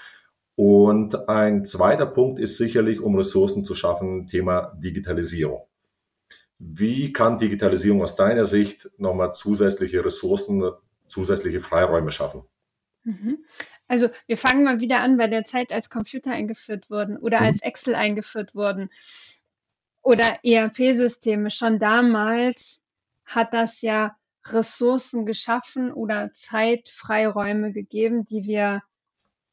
Und 0.57 1.27
ein 1.31 1.65
zweiter 1.65 2.05
Punkt 2.05 2.39
ist 2.39 2.59
sicherlich, 2.59 3.01
um 3.01 3.17
Ressourcen 3.17 3.65
zu 3.65 3.75
schaffen, 3.75 4.27
Thema 4.27 4.75
Digitalisierung. 4.77 5.69
Wie 6.59 7.13
kann 7.13 7.39
Digitalisierung 7.39 8.03
aus 8.03 8.17
deiner 8.17 8.45
Sicht 8.45 8.91
nochmal 8.99 9.35
zusätzliche 9.35 10.05
Ressourcen, 10.05 10.73
zusätzliche 11.07 11.61
Freiräume 11.61 12.11
schaffen? 12.11 12.43
Mhm. 13.05 13.45
Also 13.87 14.11
wir 14.27 14.37
fangen 14.37 14.65
mal 14.65 14.81
wieder 14.81 15.01
an 15.01 15.17
bei 15.17 15.29
der 15.29 15.45
Zeit, 15.45 15.73
als 15.73 15.89
Computer 15.89 16.33
eingeführt 16.33 16.91
wurden 16.91 17.17
oder 17.17 17.41
mhm. 17.41 17.47
als 17.47 17.63
Excel 17.63 17.95
eingeführt 17.95 18.55
wurden 18.55 18.91
oder 20.03 20.41
ERP-Systeme. 20.43 21.51
Schon 21.51 21.79
damals 21.79 22.85
hat 23.25 23.55
das 23.55 23.81
ja 23.83 24.17
Ressourcen 24.47 25.27
geschaffen 25.27 25.93
oder 25.93 26.33
Zeitfreiräume 26.33 27.73
gegeben, 27.73 28.25
die 28.25 28.45
wir 28.45 28.83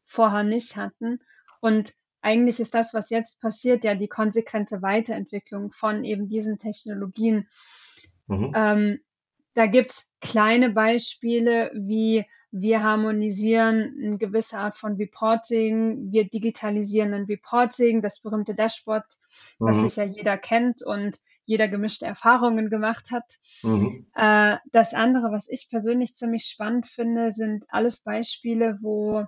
vorher 0.06 0.44
nicht 0.44 0.76
hatten. 0.76 1.20
Und 1.60 1.94
eigentlich 2.26 2.60
ist 2.60 2.74
das, 2.74 2.94
was 2.94 3.12
jetzt 3.12 3.40
passiert, 3.40 3.84
ja 3.84 3.94
die 3.94 4.08
konsequente 4.08 4.82
Weiterentwicklung 4.82 5.72
von 5.72 6.04
eben 6.04 6.28
diesen 6.28 6.58
Technologien. 6.58 7.48
Mhm. 8.28 8.52
Ähm, 8.56 9.00
da 9.54 9.68
gibt 9.68 9.92
es 9.92 10.06
kleine 10.20 10.72
Beispiele 10.72 11.72
wie 11.76 12.26
wir 12.58 12.82
harmonisieren 12.82 13.98
eine 14.02 14.18
gewisse 14.18 14.58
Art 14.58 14.78
von 14.78 14.96
Reporting, 14.96 16.12
wir 16.12 16.24
digitalisieren 16.24 17.14
ein 17.14 17.26
Reporting, 17.26 18.02
das 18.02 18.22
berühmte 18.22 18.56
Dashboard, 18.56 19.06
mhm. 19.60 19.66
was 19.66 19.82
sicher 19.82 20.06
jeder 20.06 20.38
kennt 20.38 20.82
und 20.84 21.18
jeder 21.44 21.68
gemischte 21.68 22.06
Erfahrungen 22.06 22.70
gemacht 22.70 23.12
hat. 23.12 23.26
Mhm. 23.62 24.08
Äh, 24.16 24.58
das 24.72 24.94
andere, 24.94 25.32
was 25.32 25.50
ich 25.50 25.68
persönlich 25.70 26.16
ziemlich 26.16 26.46
spannend 26.46 26.88
finde, 26.88 27.30
sind 27.30 27.66
alles 27.68 28.02
Beispiele, 28.02 28.78
wo 28.82 29.26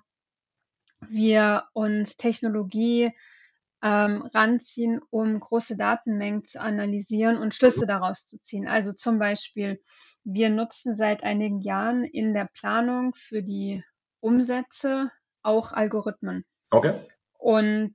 wir 1.01 1.65
uns 1.73 2.17
Technologie 2.17 3.11
ähm, 3.83 4.23
ranziehen, 4.33 5.01
um 5.09 5.39
große 5.39 5.77
Datenmengen 5.77 6.43
zu 6.43 6.59
analysieren 6.59 7.37
und 7.37 7.53
Schlüsse 7.53 7.85
daraus 7.85 8.25
zu 8.25 8.39
ziehen. 8.39 8.67
Also 8.67 8.93
zum 8.93 9.19
Beispiel, 9.19 9.81
wir 10.23 10.49
nutzen 10.49 10.93
seit 10.93 11.23
einigen 11.23 11.61
Jahren 11.61 12.03
in 12.03 12.33
der 12.33 12.49
Planung 12.53 13.13
für 13.13 13.43
die 13.43 13.83
Umsätze 14.19 15.11
auch 15.43 15.71
Algorithmen. 15.71 16.43
Okay. 16.71 16.93
Und 17.37 17.93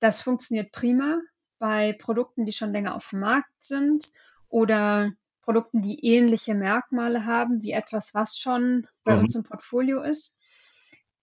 das 0.00 0.22
funktioniert 0.22 0.72
prima 0.72 1.20
bei 1.58 1.92
Produkten, 1.92 2.46
die 2.46 2.52
schon 2.52 2.72
länger 2.72 2.94
auf 2.94 3.10
dem 3.10 3.20
Markt 3.20 3.52
sind 3.58 4.06
oder 4.48 5.12
Produkten, 5.42 5.82
die 5.82 6.04
ähnliche 6.04 6.54
Merkmale 6.54 7.24
haben 7.24 7.62
wie 7.62 7.72
etwas, 7.72 8.14
was 8.14 8.38
schon 8.38 8.86
bei 9.04 9.14
mhm. 9.14 9.20
uns 9.20 9.34
im 9.34 9.44
Portfolio 9.44 10.02
ist. 10.02 10.36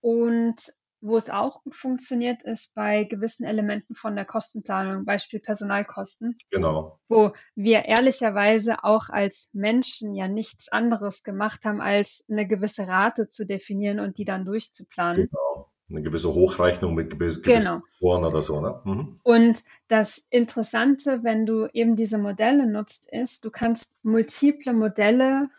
Und 0.01 0.73
wo 1.05 1.17
es 1.17 1.29
auch 1.29 1.63
gut 1.63 1.75
funktioniert, 1.75 2.41
ist 2.43 2.73
bei 2.73 3.03
gewissen 3.03 3.45
Elementen 3.45 3.93
von 3.95 4.15
der 4.15 4.25
Kostenplanung, 4.25 5.05
Beispiel 5.05 5.39
Personalkosten. 5.39 6.35
Genau. 6.49 6.99
Wo 7.07 7.33
wir 7.55 7.85
ehrlicherweise 7.85 8.83
auch 8.83 9.09
als 9.09 9.49
Menschen 9.53 10.15
ja 10.15 10.27
nichts 10.27 10.69
anderes 10.69 11.23
gemacht 11.23 11.63
haben, 11.63 11.79
als 11.79 12.25
eine 12.29 12.47
gewisse 12.47 12.87
Rate 12.87 13.27
zu 13.27 13.45
definieren 13.45 13.99
und 13.99 14.17
die 14.17 14.25
dann 14.25 14.45
durchzuplanen. 14.45 15.29
Genau. 15.29 15.71
Eine 15.87 16.01
gewisse 16.01 16.33
Hochrechnung 16.33 16.95
mit 16.95 17.11
gewissen 17.11 17.43
genau. 17.43 17.81
oder 17.99 18.41
so. 18.41 18.59
Ne? 18.59 18.81
Mhm. 18.85 19.19
Und 19.21 19.63
das 19.87 20.25
Interessante, 20.31 21.23
wenn 21.23 21.45
du 21.45 21.67
eben 21.73 21.95
diese 21.95 22.17
Modelle 22.17 22.65
nutzt, 22.65 23.07
ist, 23.11 23.45
du 23.45 23.51
kannst 23.51 23.93
multiple 24.01 24.73
Modelle 24.73 25.49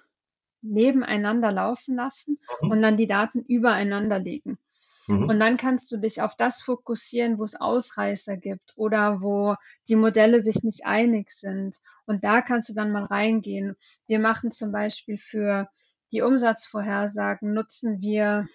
nebeneinander 0.62 1.52
laufen 1.52 1.94
lassen 1.94 2.40
mhm. 2.60 2.70
und 2.72 2.82
dann 2.82 2.96
die 2.96 3.06
Daten 3.06 3.42
übereinander 3.42 4.18
legen. 4.18 4.58
Mhm. 5.06 5.28
Und 5.28 5.40
dann 5.40 5.56
kannst 5.56 5.90
du 5.92 5.96
dich 5.96 6.22
auf 6.22 6.36
das 6.36 6.60
fokussieren, 6.60 7.38
wo 7.38 7.44
es 7.44 7.54
Ausreißer 7.54 8.36
gibt 8.36 8.72
oder 8.76 9.20
wo 9.20 9.54
die 9.88 9.96
Modelle 9.96 10.40
sich 10.40 10.62
nicht 10.62 10.84
einig 10.84 11.30
sind. 11.30 11.76
Und 12.06 12.24
da 12.24 12.42
kannst 12.42 12.68
du 12.68 12.74
dann 12.74 12.92
mal 12.92 13.04
reingehen. 13.04 13.76
Wir 14.06 14.18
machen 14.18 14.50
zum 14.50 14.72
Beispiel 14.72 15.18
für 15.18 15.68
die 16.12 16.22
Umsatzvorhersagen, 16.22 17.52
nutzen 17.52 18.00
wir 18.00 18.46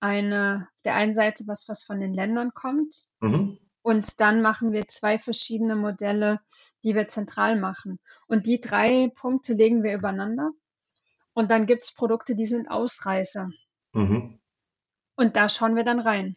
eine, 0.00 0.68
der 0.84 0.94
einen 0.94 1.14
Seite 1.14 1.44
was, 1.46 1.68
was 1.68 1.82
von 1.82 2.00
den 2.00 2.14
Ländern 2.14 2.52
kommt. 2.54 3.06
Mhm. 3.20 3.58
Und 3.82 4.20
dann 4.20 4.42
machen 4.42 4.72
wir 4.72 4.86
zwei 4.88 5.18
verschiedene 5.18 5.76
Modelle, 5.76 6.40
die 6.84 6.94
wir 6.94 7.08
zentral 7.08 7.58
machen. 7.58 7.98
Und 8.26 8.46
die 8.46 8.60
drei 8.60 9.10
Punkte 9.14 9.54
legen 9.54 9.82
wir 9.82 9.94
übereinander. 9.94 10.50
Und 11.32 11.50
dann 11.50 11.66
gibt 11.66 11.84
es 11.84 11.94
Produkte, 11.94 12.34
die 12.34 12.46
sind 12.46 12.68
Ausreißer. 12.68 13.50
Mhm. 13.92 14.40
Und 15.18 15.34
da 15.34 15.48
schauen 15.48 15.74
wir 15.74 15.82
dann 15.82 15.98
rein. 15.98 16.36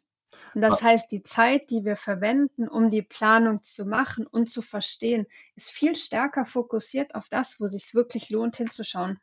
Und 0.56 0.62
das 0.62 0.82
ah. 0.82 0.86
heißt, 0.86 1.12
die 1.12 1.22
Zeit, 1.22 1.70
die 1.70 1.86
wir 1.86 1.96
verwenden, 1.96 2.68
um 2.68 2.90
die 2.90 3.04
Planung 3.04 3.62
zu 3.62 3.86
machen 3.86 4.26
und 4.26 4.50
zu 4.50 4.64
verstehen, 4.64 5.28
ist 5.56 5.70
viel 5.70 5.96
stärker 5.96 6.46
fokussiert 6.46 7.14
auf 7.14 7.30
das, 7.30 7.60
wo 7.60 7.68
sich 7.68 7.94
wirklich 7.94 8.32
lohnt, 8.32 8.58
hinzuschauen. 8.58 9.20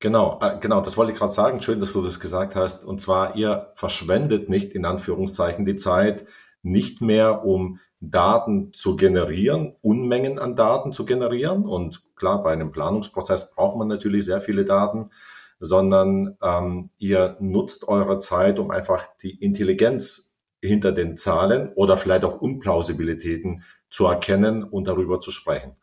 Genau, 0.00 0.40
äh, 0.42 0.58
genau, 0.58 0.80
das 0.80 0.96
wollte 0.96 1.12
ich 1.12 1.18
gerade 1.18 1.32
sagen. 1.32 1.62
Schön, 1.62 1.78
dass 1.78 1.92
du 1.92 2.02
das 2.02 2.18
gesagt 2.18 2.56
hast. 2.56 2.84
Und 2.84 3.00
zwar, 3.00 3.36
ihr 3.36 3.70
verschwendet 3.76 4.48
nicht 4.48 4.72
in 4.72 4.84
Anführungszeichen 4.84 5.64
die 5.64 5.76
Zeit 5.76 6.26
nicht 6.62 7.00
mehr, 7.00 7.44
um 7.44 7.78
Daten 8.00 8.72
zu 8.72 8.96
generieren, 8.96 9.76
Unmengen 9.82 10.40
an 10.40 10.56
Daten 10.56 10.92
zu 10.92 11.06
generieren. 11.06 11.64
Und 11.64 12.02
klar, 12.16 12.42
bei 12.42 12.52
einem 12.52 12.72
Planungsprozess 12.72 13.54
braucht 13.54 13.78
man 13.78 13.86
natürlich 13.86 14.24
sehr 14.24 14.40
viele 14.40 14.64
Daten 14.64 15.10
sondern 15.58 16.36
ähm, 16.42 16.90
ihr 16.98 17.36
nutzt 17.40 17.88
eure 17.88 18.18
Zeit, 18.18 18.58
um 18.58 18.70
einfach 18.70 19.08
die 19.22 19.42
Intelligenz 19.42 20.36
hinter 20.62 20.92
den 20.92 21.16
Zahlen 21.16 21.72
oder 21.74 21.96
vielleicht 21.96 22.24
auch 22.24 22.40
Unplausibilitäten 22.40 23.64
zu 23.90 24.06
erkennen 24.06 24.64
und 24.64 24.86
darüber 24.86 25.20
zu 25.20 25.30
sprechen. 25.30 25.76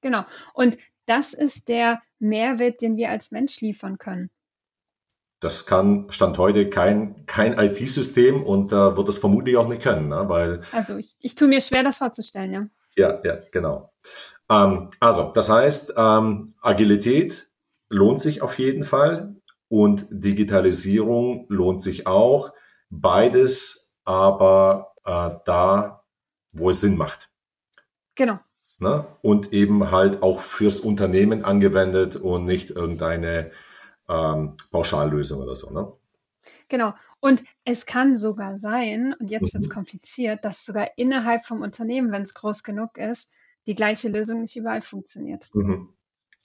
Genau. 0.00 0.24
Und 0.54 0.78
das 1.06 1.34
ist 1.34 1.68
der 1.68 2.02
Mehrwert, 2.18 2.80
den 2.80 2.96
wir 2.96 3.10
als 3.10 3.30
Mensch 3.30 3.60
liefern 3.60 3.98
können. 3.98 4.30
Das 5.40 5.66
kann 5.66 6.06
Stand 6.10 6.38
heute 6.38 6.70
kein, 6.70 7.26
kein 7.26 7.58
IT-System 7.58 8.42
und 8.42 8.72
äh, 8.72 8.96
wird 8.96 9.08
es 9.08 9.18
vermutlich 9.18 9.56
auch 9.56 9.68
nicht 9.68 9.82
können, 9.82 10.08
ne? 10.08 10.28
weil. 10.28 10.62
Also 10.72 10.96
ich, 10.96 11.14
ich 11.20 11.34
tue 11.34 11.46
mir 11.46 11.60
schwer, 11.60 11.82
das 11.82 11.98
vorzustellen, 11.98 12.52
ja. 12.52 12.66
Ja, 12.96 13.20
ja, 13.22 13.38
genau. 13.52 13.92
Ähm, 14.50 14.90
also, 14.98 15.30
das 15.34 15.50
heißt, 15.50 15.94
ähm, 15.96 16.54
Agilität 16.62 17.45
lohnt 17.88 18.20
sich 18.20 18.42
auf 18.42 18.58
jeden 18.58 18.84
Fall 18.84 19.36
und 19.68 20.06
Digitalisierung 20.10 21.46
lohnt 21.48 21.82
sich 21.82 22.06
auch. 22.06 22.52
Beides 22.90 23.94
aber 24.04 24.94
äh, 25.04 25.30
da, 25.44 26.04
wo 26.52 26.70
es 26.70 26.80
Sinn 26.80 26.96
macht. 26.96 27.30
Genau. 28.14 28.38
Ne? 28.78 29.06
Und 29.22 29.52
eben 29.52 29.90
halt 29.90 30.22
auch 30.22 30.40
fürs 30.40 30.80
Unternehmen 30.80 31.44
angewendet 31.44 32.16
und 32.16 32.44
nicht 32.44 32.70
irgendeine 32.70 33.50
ähm, 34.08 34.56
Pauschallösung 34.70 35.40
oder 35.40 35.56
so. 35.56 35.70
Ne? 35.72 35.92
Genau. 36.68 36.94
Und 37.20 37.42
es 37.64 37.86
kann 37.86 38.16
sogar 38.16 38.58
sein, 38.58 39.14
und 39.18 39.30
jetzt 39.30 39.54
wird 39.54 39.64
es 39.64 39.70
mhm. 39.70 39.74
kompliziert, 39.74 40.44
dass 40.44 40.64
sogar 40.64 40.90
innerhalb 40.96 41.44
vom 41.44 41.62
Unternehmen, 41.62 42.12
wenn 42.12 42.22
es 42.22 42.34
groß 42.34 42.62
genug 42.62 42.98
ist, 42.98 43.30
die 43.66 43.74
gleiche 43.74 44.08
Lösung 44.08 44.42
nicht 44.42 44.56
überall 44.56 44.82
funktioniert. 44.82 45.48
Mhm. 45.54 45.95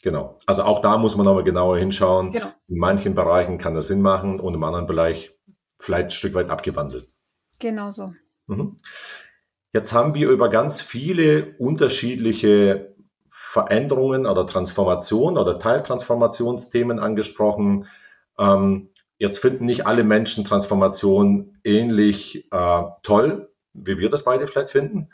Genau. 0.01 0.39
Also 0.47 0.63
auch 0.63 0.79
da 0.79 0.97
muss 0.97 1.15
man 1.15 1.25
nochmal 1.25 1.43
genauer 1.43 1.77
hinschauen. 1.77 2.31
Genau. 2.31 2.47
In 2.67 2.77
manchen 2.77 3.13
Bereichen 3.13 3.57
kann 3.57 3.75
das 3.75 3.87
Sinn 3.87 4.01
machen 4.01 4.39
und 4.39 4.53
im 4.53 4.63
anderen 4.63 4.87
Bereich 4.87 5.37
vielleicht 5.79 6.07
ein 6.07 6.11
Stück 6.11 6.33
weit 6.33 6.49
abgewandelt. 6.49 7.07
Genau 7.59 7.91
so. 7.91 8.13
Mhm. 8.47 8.77
Jetzt 9.73 9.93
haben 9.93 10.15
wir 10.15 10.29
über 10.29 10.49
ganz 10.49 10.81
viele 10.81 11.55
unterschiedliche 11.57 12.95
Veränderungen 13.29 14.25
oder 14.25 14.47
Transformationen 14.47 15.37
oder 15.37 15.59
Teiltransformationsthemen 15.59 16.99
angesprochen. 16.99 17.85
Ähm, 18.39 18.89
jetzt 19.17 19.39
finden 19.39 19.65
nicht 19.65 19.85
alle 19.85 20.03
Menschen 20.03 20.43
Transformation 20.43 21.57
ähnlich 21.63 22.51
äh, 22.51 22.83
toll, 23.03 23.51
wie 23.73 23.99
wir 23.99 24.09
das 24.09 24.23
beide 24.23 24.47
vielleicht 24.47 24.71
finden. 24.71 25.09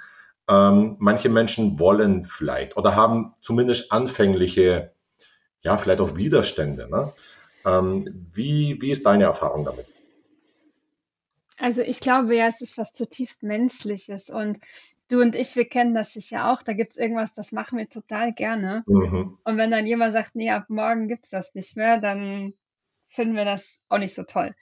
Ähm, 0.49 0.95
manche 0.99 1.29
Menschen 1.29 1.79
wollen 1.79 2.23
vielleicht 2.23 2.77
oder 2.77 2.95
haben 2.95 3.33
zumindest 3.41 3.91
anfängliche, 3.91 4.93
ja, 5.61 5.77
vielleicht 5.77 5.99
auch 5.99 6.15
Widerstände. 6.15 6.89
Ne? 6.89 7.11
Ähm, 7.65 8.29
wie, 8.33 8.81
wie 8.81 8.91
ist 8.91 9.05
deine 9.05 9.25
Erfahrung 9.25 9.65
damit? 9.65 9.85
Also 11.57 11.81
ich 11.81 11.99
glaube 11.99 12.35
ja, 12.35 12.47
es 12.47 12.61
ist 12.61 12.77
was 12.77 12.93
zutiefst 12.93 13.43
Menschliches 13.43 14.29
und 14.29 14.59
du 15.09 15.21
und 15.21 15.35
ich, 15.35 15.55
wir 15.55 15.65
kennen 15.65 15.93
das 15.93 16.13
sicher 16.13 16.51
auch. 16.51 16.61
Da 16.61 16.73
gibt 16.73 16.91
es 16.91 16.97
irgendwas, 16.97 17.33
das 17.33 17.51
machen 17.51 17.77
wir 17.77 17.89
total 17.89 18.33
gerne. 18.33 18.83
Mhm. 18.87 19.37
Und 19.43 19.57
wenn 19.57 19.71
dann 19.71 19.87
jemand 19.87 20.13
sagt, 20.13 20.35
nee, 20.35 20.51
ab 20.51 20.65
morgen 20.69 21.07
gibt 21.07 21.25
es 21.25 21.29
das 21.29 21.55
nicht 21.55 21.75
mehr, 21.75 21.99
dann 21.99 22.53
finden 23.07 23.35
wir 23.35 23.45
das 23.45 23.79
auch 23.89 23.97
nicht 23.97 24.13
so 24.13 24.23
toll. 24.23 24.55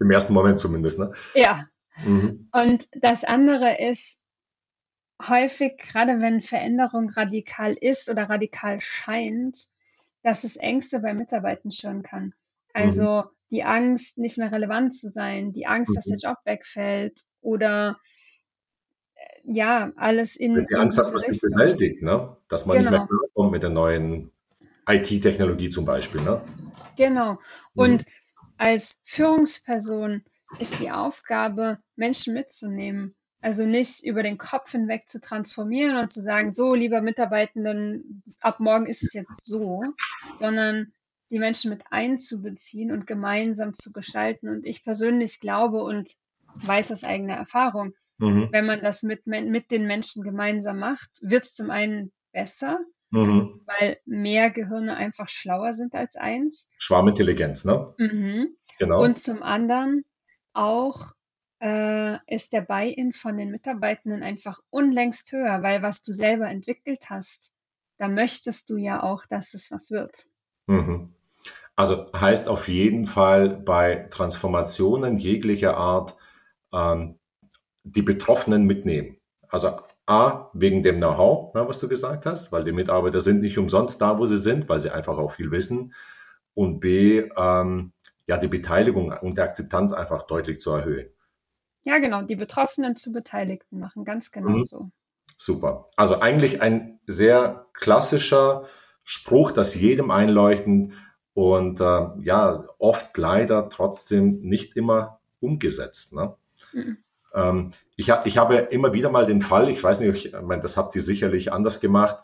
Im 0.00 0.10
ersten 0.10 0.32
Moment 0.32 0.58
zumindest, 0.58 0.98
ne? 0.98 1.12
Ja. 1.34 1.68
Mhm. 2.04 2.48
Und 2.52 2.88
das 2.92 3.24
andere 3.24 3.78
ist, 3.78 4.20
häufig, 5.28 5.78
gerade 5.78 6.20
wenn 6.20 6.40
Veränderung 6.40 7.08
radikal 7.10 7.74
ist 7.74 8.10
oder 8.10 8.28
radikal 8.28 8.80
scheint, 8.80 9.66
dass 10.22 10.44
es 10.44 10.56
Ängste 10.56 11.00
bei 11.00 11.14
Mitarbeitern 11.14 11.70
schüren 11.70 12.02
kann. 12.02 12.34
Also 12.72 13.22
mhm. 13.22 13.28
die 13.52 13.64
Angst, 13.64 14.18
nicht 14.18 14.38
mehr 14.38 14.50
relevant 14.50 14.94
zu 14.94 15.08
sein, 15.08 15.52
die 15.52 15.66
Angst, 15.66 15.90
mhm. 15.90 15.94
dass 15.94 16.04
der 16.06 16.16
mhm. 16.16 16.34
Job 16.34 16.38
wegfällt 16.44 17.22
oder 17.40 17.98
äh, 19.14 19.20
ja, 19.44 19.92
alles 19.96 20.36
in. 20.36 20.66
Die 20.66 20.74
Angst, 20.74 20.98
dass 20.98 21.12
man 21.12 21.18
es 21.18 21.28
nicht 21.28 21.42
bewältigt, 21.42 22.02
ne? 22.02 22.36
dass 22.48 22.66
man 22.66 22.78
genau. 22.78 22.90
nicht 22.90 22.98
mehr 22.98 23.06
genau. 23.06 23.20
klarkommt 23.20 23.52
mit 23.52 23.62
der 23.62 23.70
neuen 23.70 24.32
IT-Technologie 24.88 25.70
zum 25.70 25.84
Beispiel. 25.84 26.22
Ne? 26.22 26.40
Genau. 26.96 27.38
Und 27.74 28.06
mhm. 28.06 28.12
als 28.56 29.00
Führungsperson 29.04 30.24
ist 30.58 30.80
die 30.80 30.90
Aufgabe, 30.90 31.78
Menschen 31.96 32.34
mitzunehmen 32.34 33.14
also 33.44 33.66
nicht 33.66 34.02
über 34.04 34.22
den 34.22 34.38
Kopf 34.38 34.70
hinweg 34.70 35.06
zu 35.06 35.20
transformieren 35.20 35.98
und 35.98 36.10
zu 36.10 36.22
sagen, 36.22 36.50
so, 36.50 36.72
lieber 36.72 37.02
Mitarbeitenden, 37.02 38.22
ab 38.40 38.58
morgen 38.58 38.86
ist 38.86 39.02
es 39.02 39.12
jetzt 39.12 39.44
so, 39.44 39.82
sondern 40.32 40.94
die 41.30 41.38
Menschen 41.38 41.68
mit 41.68 41.82
einzubeziehen 41.90 42.90
und 42.90 43.06
gemeinsam 43.06 43.74
zu 43.74 43.92
gestalten. 43.92 44.48
Und 44.48 44.64
ich 44.64 44.82
persönlich 44.82 45.40
glaube 45.40 45.82
und 45.82 46.14
weiß 46.54 46.90
aus 46.90 47.04
eigener 47.04 47.34
Erfahrung, 47.34 47.92
mhm. 48.16 48.48
wenn 48.50 48.64
man 48.64 48.80
das 48.80 49.02
mit, 49.02 49.26
mit 49.26 49.70
den 49.70 49.86
Menschen 49.86 50.22
gemeinsam 50.22 50.78
macht, 50.78 51.10
wird 51.20 51.44
es 51.44 51.52
zum 51.52 51.70
einen 51.70 52.12
besser, 52.32 52.80
mhm. 53.10 53.60
weil 53.66 53.98
mehr 54.06 54.48
Gehirne 54.48 54.96
einfach 54.96 55.28
schlauer 55.28 55.74
sind 55.74 55.94
als 55.94 56.16
eins. 56.16 56.70
Schwarmintelligenz, 56.78 57.66
ne? 57.66 57.92
Mhm. 57.98 58.56
Genau. 58.78 59.02
Und 59.02 59.18
zum 59.18 59.42
anderen 59.42 60.06
auch 60.54 61.12
äh, 61.60 62.18
ist 62.26 62.52
der 62.52 62.62
Buy-in 62.62 63.12
von 63.12 63.36
den 63.36 63.50
Mitarbeitenden 63.50 64.22
einfach 64.22 64.60
unlängst 64.70 65.32
höher, 65.32 65.62
weil 65.62 65.82
was 65.82 66.02
du 66.02 66.12
selber 66.12 66.48
entwickelt 66.48 67.10
hast, 67.10 67.54
da 67.98 68.08
möchtest 68.08 68.70
du 68.70 68.76
ja 68.76 69.02
auch, 69.02 69.26
dass 69.26 69.54
es 69.54 69.70
was 69.70 69.90
wird. 69.90 70.26
Mhm. 70.66 71.14
Also 71.76 72.10
heißt 72.12 72.48
auf 72.48 72.68
jeden 72.68 73.06
Fall 73.06 73.48
bei 73.50 74.06
Transformationen 74.10 75.18
jeglicher 75.18 75.76
Art 75.76 76.16
ähm, 76.72 77.18
die 77.82 78.02
Betroffenen 78.02 78.64
mitnehmen. 78.64 79.18
Also 79.48 79.78
A, 80.06 80.50
wegen 80.52 80.82
dem 80.82 80.98
Know-how, 80.98 81.54
was 81.54 81.80
du 81.80 81.88
gesagt 81.88 82.26
hast, 82.26 82.52
weil 82.52 82.64
die 82.64 82.72
Mitarbeiter 82.72 83.20
sind 83.20 83.40
nicht 83.40 83.58
umsonst 83.58 84.00
da, 84.00 84.18
wo 84.18 84.26
sie 84.26 84.36
sind, 84.36 84.68
weil 84.68 84.80
sie 84.80 84.90
einfach 84.90 85.16
auch 85.16 85.32
viel 85.32 85.50
wissen. 85.50 85.94
Und 86.54 86.80
B, 86.80 87.28
ähm, 87.36 87.92
ja, 88.26 88.36
die 88.36 88.48
Beteiligung 88.48 89.12
und 89.12 89.38
die 89.38 89.42
Akzeptanz 89.42 89.92
einfach 89.92 90.26
deutlich 90.26 90.60
zu 90.60 90.72
erhöhen. 90.72 91.08
Ja, 91.84 91.98
genau, 91.98 92.22
die 92.22 92.36
Betroffenen 92.36 92.96
zu 92.96 93.12
Beteiligten 93.12 93.78
machen, 93.78 94.04
ganz 94.04 94.30
genau 94.32 94.50
mhm. 94.50 94.62
so. 94.62 94.90
Super. 95.36 95.86
Also 95.96 96.20
eigentlich 96.20 96.62
ein 96.62 97.00
sehr 97.06 97.66
klassischer 97.74 98.64
Spruch, 99.02 99.52
das 99.52 99.74
jedem 99.74 100.10
einleuchtend 100.10 100.94
und 101.34 101.80
äh, 101.80 102.06
ja, 102.20 102.64
oft 102.78 103.16
leider 103.18 103.68
trotzdem 103.68 104.40
nicht 104.40 104.76
immer 104.76 105.20
umgesetzt. 105.40 106.14
Ne? 106.14 106.34
Mhm. 106.72 106.98
Ähm, 107.34 107.70
ich, 107.96 108.10
ha 108.10 108.22
ich 108.24 108.38
habe 108.38 108.56
immer 108.56 108.92
wieder 108.92 109.10
mal 109.10 109.26
den 109.26 109.40
Fall, 109.40 109.68
ich 109.68 109.82
weiß 109.82 110.00
nicht, 110.00 110.26
ich 110.26 110.32
meine, 110.40 110.62
das 110.62 110.76
habt 110.76 110.94
ihr 110.94 111.02
sicherlich 111.02 111.52
anders 111.52 111.80
gemacht, 111.80 112.16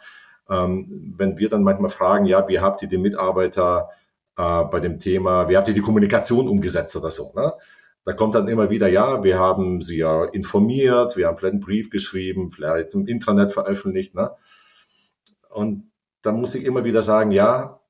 ähm, 0.48 1.14
wenn 1.16 1.36
wir 1.36 1.48
dann 1.48 1.62
manchmal 1.62 1.90
fragen, 1.90 2.24
ja, 2.24 2.48
wie 2.48 2.60
habt 2.60 2.82
ihr 2.82 2.88
die 2.88 2.98
Mitarbeiter 2.98 3.90
äh, 4.38 4.64
bei 4.64 4.80
dem 4.80 4.98
Thema, 4.98 5.48
wie 5.48 5.56
habt 5.56 5.68
ihr 5.68 5.74
die 5.74 5.82
Kommunikation 5.82 6.48
umgesetzt 6.48 6.96
oder 6.96 7.10
so, 7.10 7.32
ne? 7.34 7.52
Da 8.04 8.12
kommt 8.14 8.34
dann 8.34 8.48
immer 8.48 8.70
wieder, 8.70 8.88
ja, 8.88 9.22
wir 9.22 9.38
haben 9.38 9.82
sie 9.82 9.98
ja 9.98 10.24
informiert, 10.24 11.16
wir 11.16 11.26
haben 11.26 11.36
vielleicht 11.36 11.52
einen 11.52 11.60
Brief 11.60 11.90
geschrieben, 11.90 12.50
vielleicht 12.50 12.94
im 12.94 13.06
Intranet 13.06 13.52
veröffentlicht. 13.52 14.14
Ne? 14.14 14.30
Und 15.50 15.90
da 16.22 16.32
muss 16.32 16.54
ich 16.54 16.64
immer 16.64 16.84
wieder 16.84 17.02
sagen, 17.02 17.30
ja, 17.30 17.80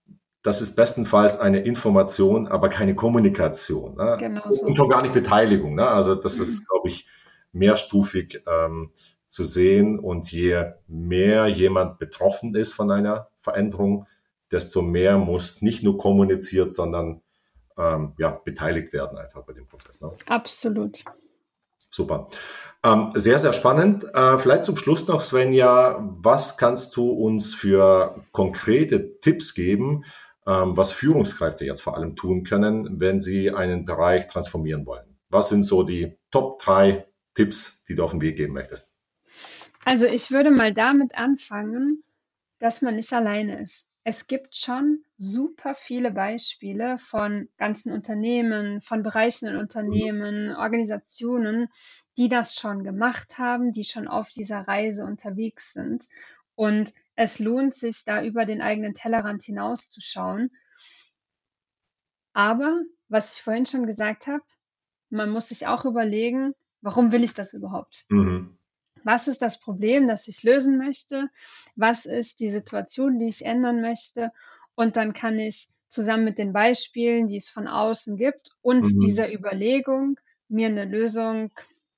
das 0.43 0.63
ist 0.63 0.75
bestenfalls 0.75 1.39
eine 1.39 1.61
Information, 1.61 2.49
aber 2.49 2.69
keine 2.71 2.95
Kommunikation. 2.95 3.97
Ne? 3.97 4.17
Genau 4.19 4.51
so. 4.51 4.65
Und 4.65 4.77
schon 4.77 4.89
gar 4.89 5.03
nicht 5.03 5.15
Beteiligung. 5.15 5.75
Ne? 5.75 5.87
Also 5.87 6.15
das 6.15 6.37
mhm. 6.37 6.43
ist, 6.43 6.69
glaube 6.69 6.89
ich, 6.89 7.07
mehrstufig 7.53 8.43
ähm, 8.47 8.91
zu 9.29 9.45
sehen. 9.45 9.99
Und 9.99 10.31
je 10.33 10.73
mehr 10.87 11.47
jemand 11.47 11.99
betroffen 11.99 12.55
ist 12.55 12.73
von 12.73 12.91
einer 12.91 13.29
Veränderung, 13.41 14.07
desto 14.51 14.83
mehr 14.83 15.19
muss 15.19 15.63
nicht 15.63 15.83
nur 15.83 15.99
kommuniziert, 15.99 16.73
sondern 16.73 17.23
ähm, 17.79 18.15
ja, 18.19 18.31
beteiligt 18.45 18.93
werden 18.93 19.19
einfach 19.19 19.43
bei 19.45 19.53
dem 19.53 19.67
Prozess. 19.67 20.01
Ne? 20.01 20.13
Absolut. 20.27 21.05
Super. 21.91 22.29
Ähm, 22.85 23.11
sehr, 23.15 23.39
sehr 23.39 23.53
spannend. 23.53 24.05
Äh, 24.15 24.39
vielleicht 24.39 24.65
zum 24.65 24.77
Schluss 24.77 25.07
noch, 25.09 25.21
Svenja, 25.21 25.99
was 26.01 26.57
kannst 26.57 26.97
du 26.97 27.11
uns 27.11 27.55
für 27.55 28.25
konkrete 28.33 29.21
Tipps 29.21 29.55
geben, 29.55 30.05
ähm, 30.47 30.77
was 30.77 30.93
Führungskräfte 30.93 31.65
jetzt 31.65 31.83
vor 31.83 31.97
allem 31.97 32.17
tun 32.17 32.45
können, 32.45 33.01
wenn 33.01 33.21
sie 33.21 33.51
einen 33.51 33.85
Bereich 33.85 34.29
transformieren 34.29 34.87
wollen? 34.87 35.19
Was 35.29 35.49
sind 35.49 35.65
so 35.65 35.83
die 35.83 36.17
Top 36.31 36.61
drei 36.61 37.07
Tipps, 37.35 37.85
die 37.85 37.95
du 37.95 38.05
auf 38.05 38.13
den 38.13 38.21
Weg 38.21 38.37
geben 38.37 38.55
möchtest? 38.55 38.97
Also 39.85 40.07
ich 40.07 40.31
würde 40.31 40.51
mal 40.51 40.73
damit 40.73 41.15
anfangen, 41.17 42.05
dass 42.61 42.83
man 42.83 42.97
nicht 42.97 43.13
alleine 43.13 43.63
ist 43.63 43.90
es 44.11 44.27
gibt 44.27 44.57
schon 44.57 45.05
super 45.19 45.77
viele 45.77 46.11
Beispiele 46.11 46.99
von 46.99 47.49
ganzen 47.59 47.93
Unternehmen, 47.93 48.81
von 48.81 49.05
Bereichen 49.05 49.47
in 49.47 49.55
Unternehmen, 49.55 50.53
Organisationen, 50.57 51.69
die 52.17 52.29
das 52.29 52.57
schon 52.57 52.83
gemacht 52.83 53.39
haben, 53.39 53.73
die 53.73 53.85
schon 53.85 54.09
auf 54.09 54.29
dieser 54.31 54.67
Reise 54.67 55.05
unterwegs 55.05 55.73
sind. 55.73 56.07
Und 56.57 56.93
es 57.15 57.39
lohnt 57.39 57.73
sich, 57.73 58.03
da 58.05 58.25
über 58.25 58.47
den 58.47 58.63
eigenen 58.63 58.95
Tellerrand 58.95 59.45
hinauszuschauen. 59.45 60.51
Aber, 62.33 62.81
was 63.09 63.37
ich 63.37 63.43
vorhin 63.43 63.67
schon 63.67 63.87
gesagt 63.87 64.27
habe, 64.27 64.43
man 65.09 65.31
muss 65.31 65.51
sich 65.51 65.69
auch 65.69 65.85
überlegen, 65.85 66.55
warum 66.81 67.13
will 67.13 67.23
ich 67.23 67.35
das 67.35 67.53
überhaupt? 67.53 68.07
Mhm. 68.09 68.59
Was 69.05 69.29
ist 69.29 69.43
das 69.43 69.61
Problem, 69.61 70.09
das 70.09 70.29
ich 70.29 70.43
lösen 70.43 70.79
möchte? 70.79 71.29
Was 71.77 72.07
ist 72.07 72.41
die 72.41 72.51
Situation, 72.51 73.19
die 73.19 73.29
ich 73.29 73.45
ändern 73.45 73.81
möchte? 73.81 74.33
Und 74.75 74.97
dann 74.97 75.13
kann 75.13 75.39
ich 75.39 75.69
zusammen 75.89 76.25
mit 76.25 76.39
den 76.39 76.53
Beispielen, 76.53 77.29
die 77.29 77.37
es 77.37 77.51
von 77.51 77.67
außen 77.67 78.17
gibt 78.17 78.53
und 78.63 78.83
mhm. 78.83 79.01
dieser 79.01 79.33
Überlegung 79.33 80.19
mir 80.49 80.69
eine 80.69 80.85
Lösung 80.85 81.51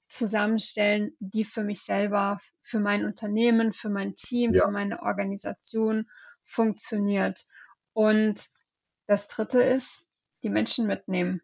zusammenstellen, 0.08 1.16
die 1.20 1.44
für 1.44 1.62
mich 1.62 1.80
selber, 1.82 2.38
für 2.60 2.80
mein 2.80 3.04
Unternehmen, 3.04 3.72
für 3.72 3.88
mein 3.88 4.14
Team, 4.14 4.54
ja. 4.54 4.64
für 4.64 4.70
meine 4.70 5.02
Organisation 5.02 6.08
funktioniert. 6.44 7.44
Und 7.92 8.48
das 9.06 9.28
Dritte 9.28 9.62
ist, 9.62 10.06
die 10.42 10.50
Menschen 10.50 10.86
mitnehmen. 10.86 11.40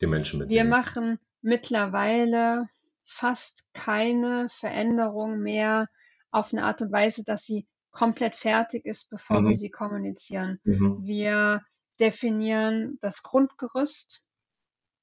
Die 0.00 0.06
Menschen 0.06 0.40
mitnehmen. 0.40 0.56
Wir 0.56 0.64
machen 0.64 1.18
mittlerweile 1.42 2.68
fast 3.08 3.68
keine 3.72 4.48
Veränderung 4.48 5.38
mehr 5.40 5.88
auf 6.30 6.52
eine 6.52 6.64
Art 6.64 6.82
und 6.82 6.92
Weise, 6.92 7.24
dass 7.24 7.44
sie 7.44 7.66
komplett 7.90 8.36
fertig 8.36 8.84
ist, 8.84 9.08
bevor 9.08 9.40
mhm. 9.40 9.48
wir 9.48 9.56
sie 9.56 9.70
kommunizieren. 9.70 10.60
Mhm. 10.64 10.98
Wir 11.04 11.64
definieren 11.98 12.98
das 13.00 13.22
Grundgerüst. 13.22 14.24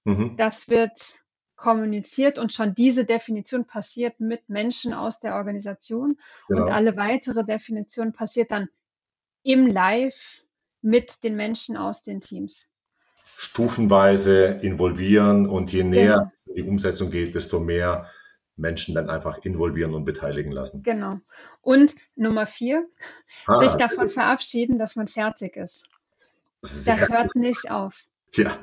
Mhm. 0.05 0.37
Das 0.37 0.69
wird 0.69 1.19
kommuniziert 1.55 2.37
und 2.37 2.53
schon 2.53 2.75
diese 2.75 3.05
Definition 3.05 3.65
passiert 3.65 4.19
mit 4.19 4.49
Menschen 4.49 4.93
aus 4.93 5.19
der 5.19 5.35
Organisation 5.35 6.19
genau. 6.47 6.63
und 6.63 6.71
alle 6.71 6.95
weitere 6.97 7.43
Definition 7.43 8.13
passiert 8.13 8.51
dann 8.51 8.67
im 9.41 9.65
Live 9.65 10.45
mit 10.81 11.23
den 11.23 11.35
Menschen 11.35 11.77
aus 11.77 12.03
den 12.03 12.21
Teams. 12.21 12.69
Stufenweise 13.37 14.45
involvieren 14.61 15.47
und 15.47 15.71
je 15.71 15.83
näher 15.83 16.31
genau. 16.45 16.55
die 16.55 16.63
Umsetzung 16.63 17.11
geht, 17.11 17.35
desto 17.35 17.59
mehr 17.59 18.09
Menschen 18.57 18.95
dann 18.95 19.09
einfach 19.09 19.39
involvieren 19.43 19.93
und 19.93 20.05
beteiligen 20.05 20.51
lassen. 20.51 20.83
Genau. 20.83 21.19
Und 21.61 21.95
Nummer 22.15 22.45
vier, 22.45 22.87
ah, 23.47 23.59
sich 23.59 23.73
davon 23.73 24.09
verabschieden, 24.09 24.79
dass 24.79 24.95
man 24.95 25.07
fertig 25.07 25.57
ist. 25.57 25.89
Das 26.61 27.09
hört 27.09 27.35
nicht 27.35 27.69
auf. 27.69 28.05
Ja. 28.33 28.57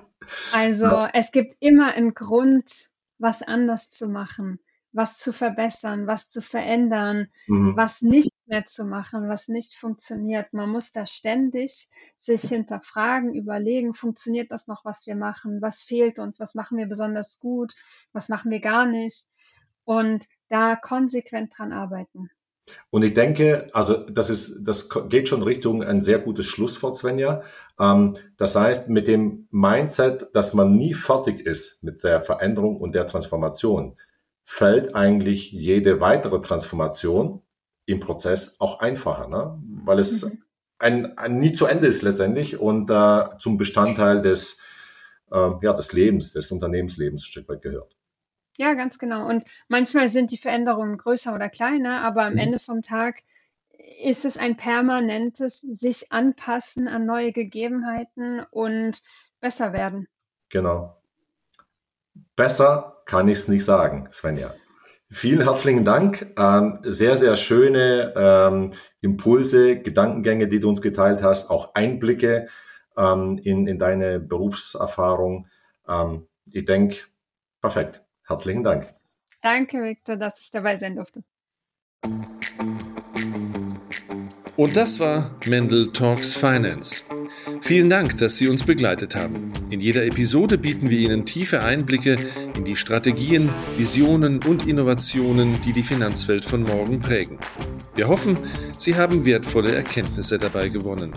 Also 0.53 0.87
ja. 0.87 1.11
es 1.13 1.33
gibt 1.33 1.57
immer 1.61 1.93
einen 1.93 2.15
Grund, 2.15 2.89
was 3.19 3.43
anders 3.43 3.91
zu 3.91 4.09
machen, 4.09 4.59
was 4.93 5.19
zu 5.19 5.33
verbessern, 5.33 6.07
was 6.07 6.29
zu 6.29 6.41
verändern, 6.41 7.29
mhm. 7.47 7.77
was 7.77 8.03
nicht 8.03 8.32
mehr 8.47 8.67
zu 8.67 8.85
machen, 8.85 9.29
was 9.29 9.49
nicht 9.49 9.75
funktioniert. 9.75 10.53
Man 10.53 10.71
muss 10.71 10.93
da 10.93 11.07
ständig 11.07 11.89
sich 12.19 12.43
hinterfragen, 12.43 13.35
überlegen, 13.35 13.95
funktioniert 13.95 14.51
das 14.51 14.67
noch, 14.67 14.85
was 14.85 15.07
wir 15.07 15.17
machen? 15.17 15.63
Was 15.63 15.83
fehlt 15.83 16.19
uns? 16.19 16.41
Was 16.41 16.55
machen 16.55 16.79
wir 16.79 16.87
besonders 16.87 17.39
gut? 17.39 17.75
Was 18.13 18.29
machen 18.29 18.51
wir 18.51 18.61
gar 18.61 18.87
nicht? 18.87 19.29
Und 19.85 20.27
da 20.49 20.77
konsequent 20.77 21.57
dran 21.57 21.73
arbeiten. 21.73 22.31
Und 22.91 23.03
ich 23.03 23.15
denke, 23.15 23.69
also 23.73 24.09
das 24.09 24.31
ist, 24.31 24.65
das 24.65 24.89
geht 25.09 25.29
schon 25.29 25.43
Richtung 25.43 25.83
ein 25.83 26.01
sehr 26.01 26.19
gutes 26.19 26.47
Schlusswort, 26.47 26.97
Svenja. 26.97 27.43
Ähm, 27.79 28.15
das 28.37 28.55
heißt, 28.55 28.89
mit 28.89 29.09
dem 29.09 29.49
Mindset, 29.51 30.29
dass 30.35 30.55
man 30.55 30.77
nie 30.77 30.95
fertig 30.95 31.41
ist 31.41 31.83
mit 31.83 32.05
der 32.05 32.23
Veränderung 32.23 32.77
und 32.77 32.95
der 32.95 33.07
Transformation, 33.07 33.97
fällt 34.45 34.95
eigentlich 34.95 35.51
jede 35.53 36.01
weitere 36.01 36.41
Transformation 36.41 37.43
im 37.87 38.01
Prozess 38.01 38.61
auch 38.61 38.81
einfacher, 38.81 39.29
ne? 39.29 39.61
weil 39.85 39.99
es 39.99 40.23
mhm. 40.23 40.43
ein, 40.79 41.19
ein 41.19 41.39
nie 41.39 41.53
zu 41.53 41.67
Ende 41.67 41.87
ist 41.87 42.03
letztendlich 42.03 42.59
und 42.59 42.91
äh, 42.91 43.25
zum 43.39 43.59
Bestandteil 43.59 44.23
des, 44.23 44.61
äh, 45.31 45.51
ja, 45.61 45.73
des 45.73 45.93
Lebens, 45.93 46.33
des 46.33 46.51
Unternehmenslebens 46.51 47.23
ein 47.23 47.27
Stück 47.27 47.49
weit 47.49 47.63
gehört. 47.63 47.97
Ja, 48.59 48.75
ganz 48.75 48.99
genau. 48.99 49.29
Und 49.29 49.45
manchmal 49.69 50.09
sind 50.09 50.31
die 50.31 50.37
Veränderungen 50.37 50.99
größer 50.99 51.35
oder 51.35 51.49
kleiner, 51.49 52.03
aber 52.03 52.25
am 52.25 52.35
mhm. 52.35 52.39
Ende 52.39 52.59
vom 52.59 52.83
Tag 52.83 53.23
ist 54.03 54.25
es 54.25 54.37
ein 54.37 54.57
permanentes 54.57 55.61
sich 55.61 56.13
anpassen 56.13 56.89
an 56.89 57.07
neue 57.07 57.33
Gegebenheiten 57.33 58.41
und 58.51 59.03
besser 59.41 59.73
werden. 59.73 60.09
Genau. 60.51 60.97
Besser 62.37 63.03
kann 63.07 63.29
ich 63.29 63.39
es 63.39 63.49
nicht 63.49 63.65
sagen, 63.65 64.09
Svenja. 64.13 64.55
Vielen 65.15 65.43
herzlichen 65.43 65.85
Dank. 65.85 66.33
Ähm, 66.39 66.79
sehr, 66.85 67.19
sehr 67.19 67.37
schöne 67.37 68.15
ähm, 68.17 68.71
Impulse, 69.03 69.79
Gedankengänge, 69.79 70.49
die 70.49 70.59
du 70.59 70.71
uns 70.71 70.81
geteilt 70.81 71.23
hast, 71.23 71.51
auch 71.51 71.75
Einblicke 71.75 72.47
ähm, 72.97 73.39
in, 73.45 73.67
in 73.67 73.79
deine 73.79 74.21
Berufserfahrung. 74.21 75.49
Ähm, 75.87 76.27
ich 76.51 76.65
denke, 76.65 76.97
perfekt. 77.61 78.03
Herzlichen 78.27 78.63
Dank. 78.63 78.95
Danke, 79.43 79.83
Victor, 79.83 80.17
dass 80.17 80.41
ich 80.41 80.51
dabei 80.51 80.79
sein 80.79 80.97
durfte. 80.97 81.23
Und 84.55 84.77
das 84.77 85.01
war 85.01 85.31
Mendel 85.47 85.93
Talks 85.93 86.35
Finance. 86.35 87.05
Vielen 87.63 87.89
Dank, 87.89 88.19
dass 88.19 88.37
Sie 88.37 88.49
uns 88.49 88.65
begleitet 88.65 89.17
haben. 89.17 89.51
In 89.71 89.81
jeder 89.81 90.05
Episode 90.05 90.59
bieten 90.59 90.91
wir 90.91 90.99
Ihnen 90.99 91.25
tiefe 91.25 91.63
Einblicke 91.63 92.19
in 92.55 92.65
die 92.65 92.77
Strategien, 92.77 93.51
Visionen 93.79 94.41
und 94.45 94.69
Innovationen, 94.69 95.59
die 95.63 95.73
die 95.73 95.83
Finanzwelt 95.83 96.45
von 96.45 96.65
morgen 96.65 97.01
prägen. 97.01 97.39
Wir 97.95 98.09
hoffen, 98.09 98.37
Sie 98.77 98.95
haben 98.95 99.25
wertvolle 99.25 99.75
Erkenntnisse 99.75 100.39
dabei 100.39 100.69
gewonnen. 100.69 101.13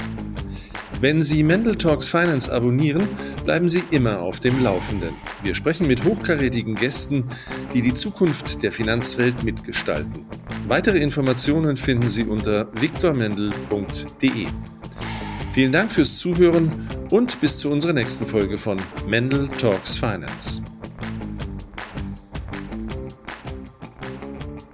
Wenn 1.01 1.21
Sie 1.21 1.43
Mendel 1.43 1.75
Talks 1.75 2.07
Finance 2.07 2.51
abonnieren, 2.51 3.07
bleiben 3.43 3.67
Sie 3.67 3.83
immer 3.91 4.21
auf 4.21 4.39
dem 4.39 4.63
Laufenden. 4.63 5.13
Wir 5.43 5.53
sprechen 5.53 5.87
mit 5.87 6.05
hochkarätigen 6.05 6.75
Gästen, 6.75 7.25
die 7.73 7.81
die 7.81 7.93
Zukunft 7.93 8.63
der 8.63 8.71
Finanzwelt 8.71 9.43
mitgestalten. 9.43 10.25
Weitere 10.67 10.99
Informationen 10.99 11.75
finden 11.75 12.07
Sie 12.07 12.23
unter 12.23 12.69
viktormendel.de. 12.79 14.47
Vielen 15.51 15.71
Dank 15.71 15.91
fürs 15.91 16.17
Zuhören 16.17 16.71
und 17.11 17.39
bis 17.41 17.59
zu 17.59 17.69
unserer 17.69 17.93
nächsten 17.93 18.25
Folge 18.25 18.57
von 18.57 18.77
Mendel 19.07 19.49
Talks 19.49 19.97
Finance. 19.97 20.61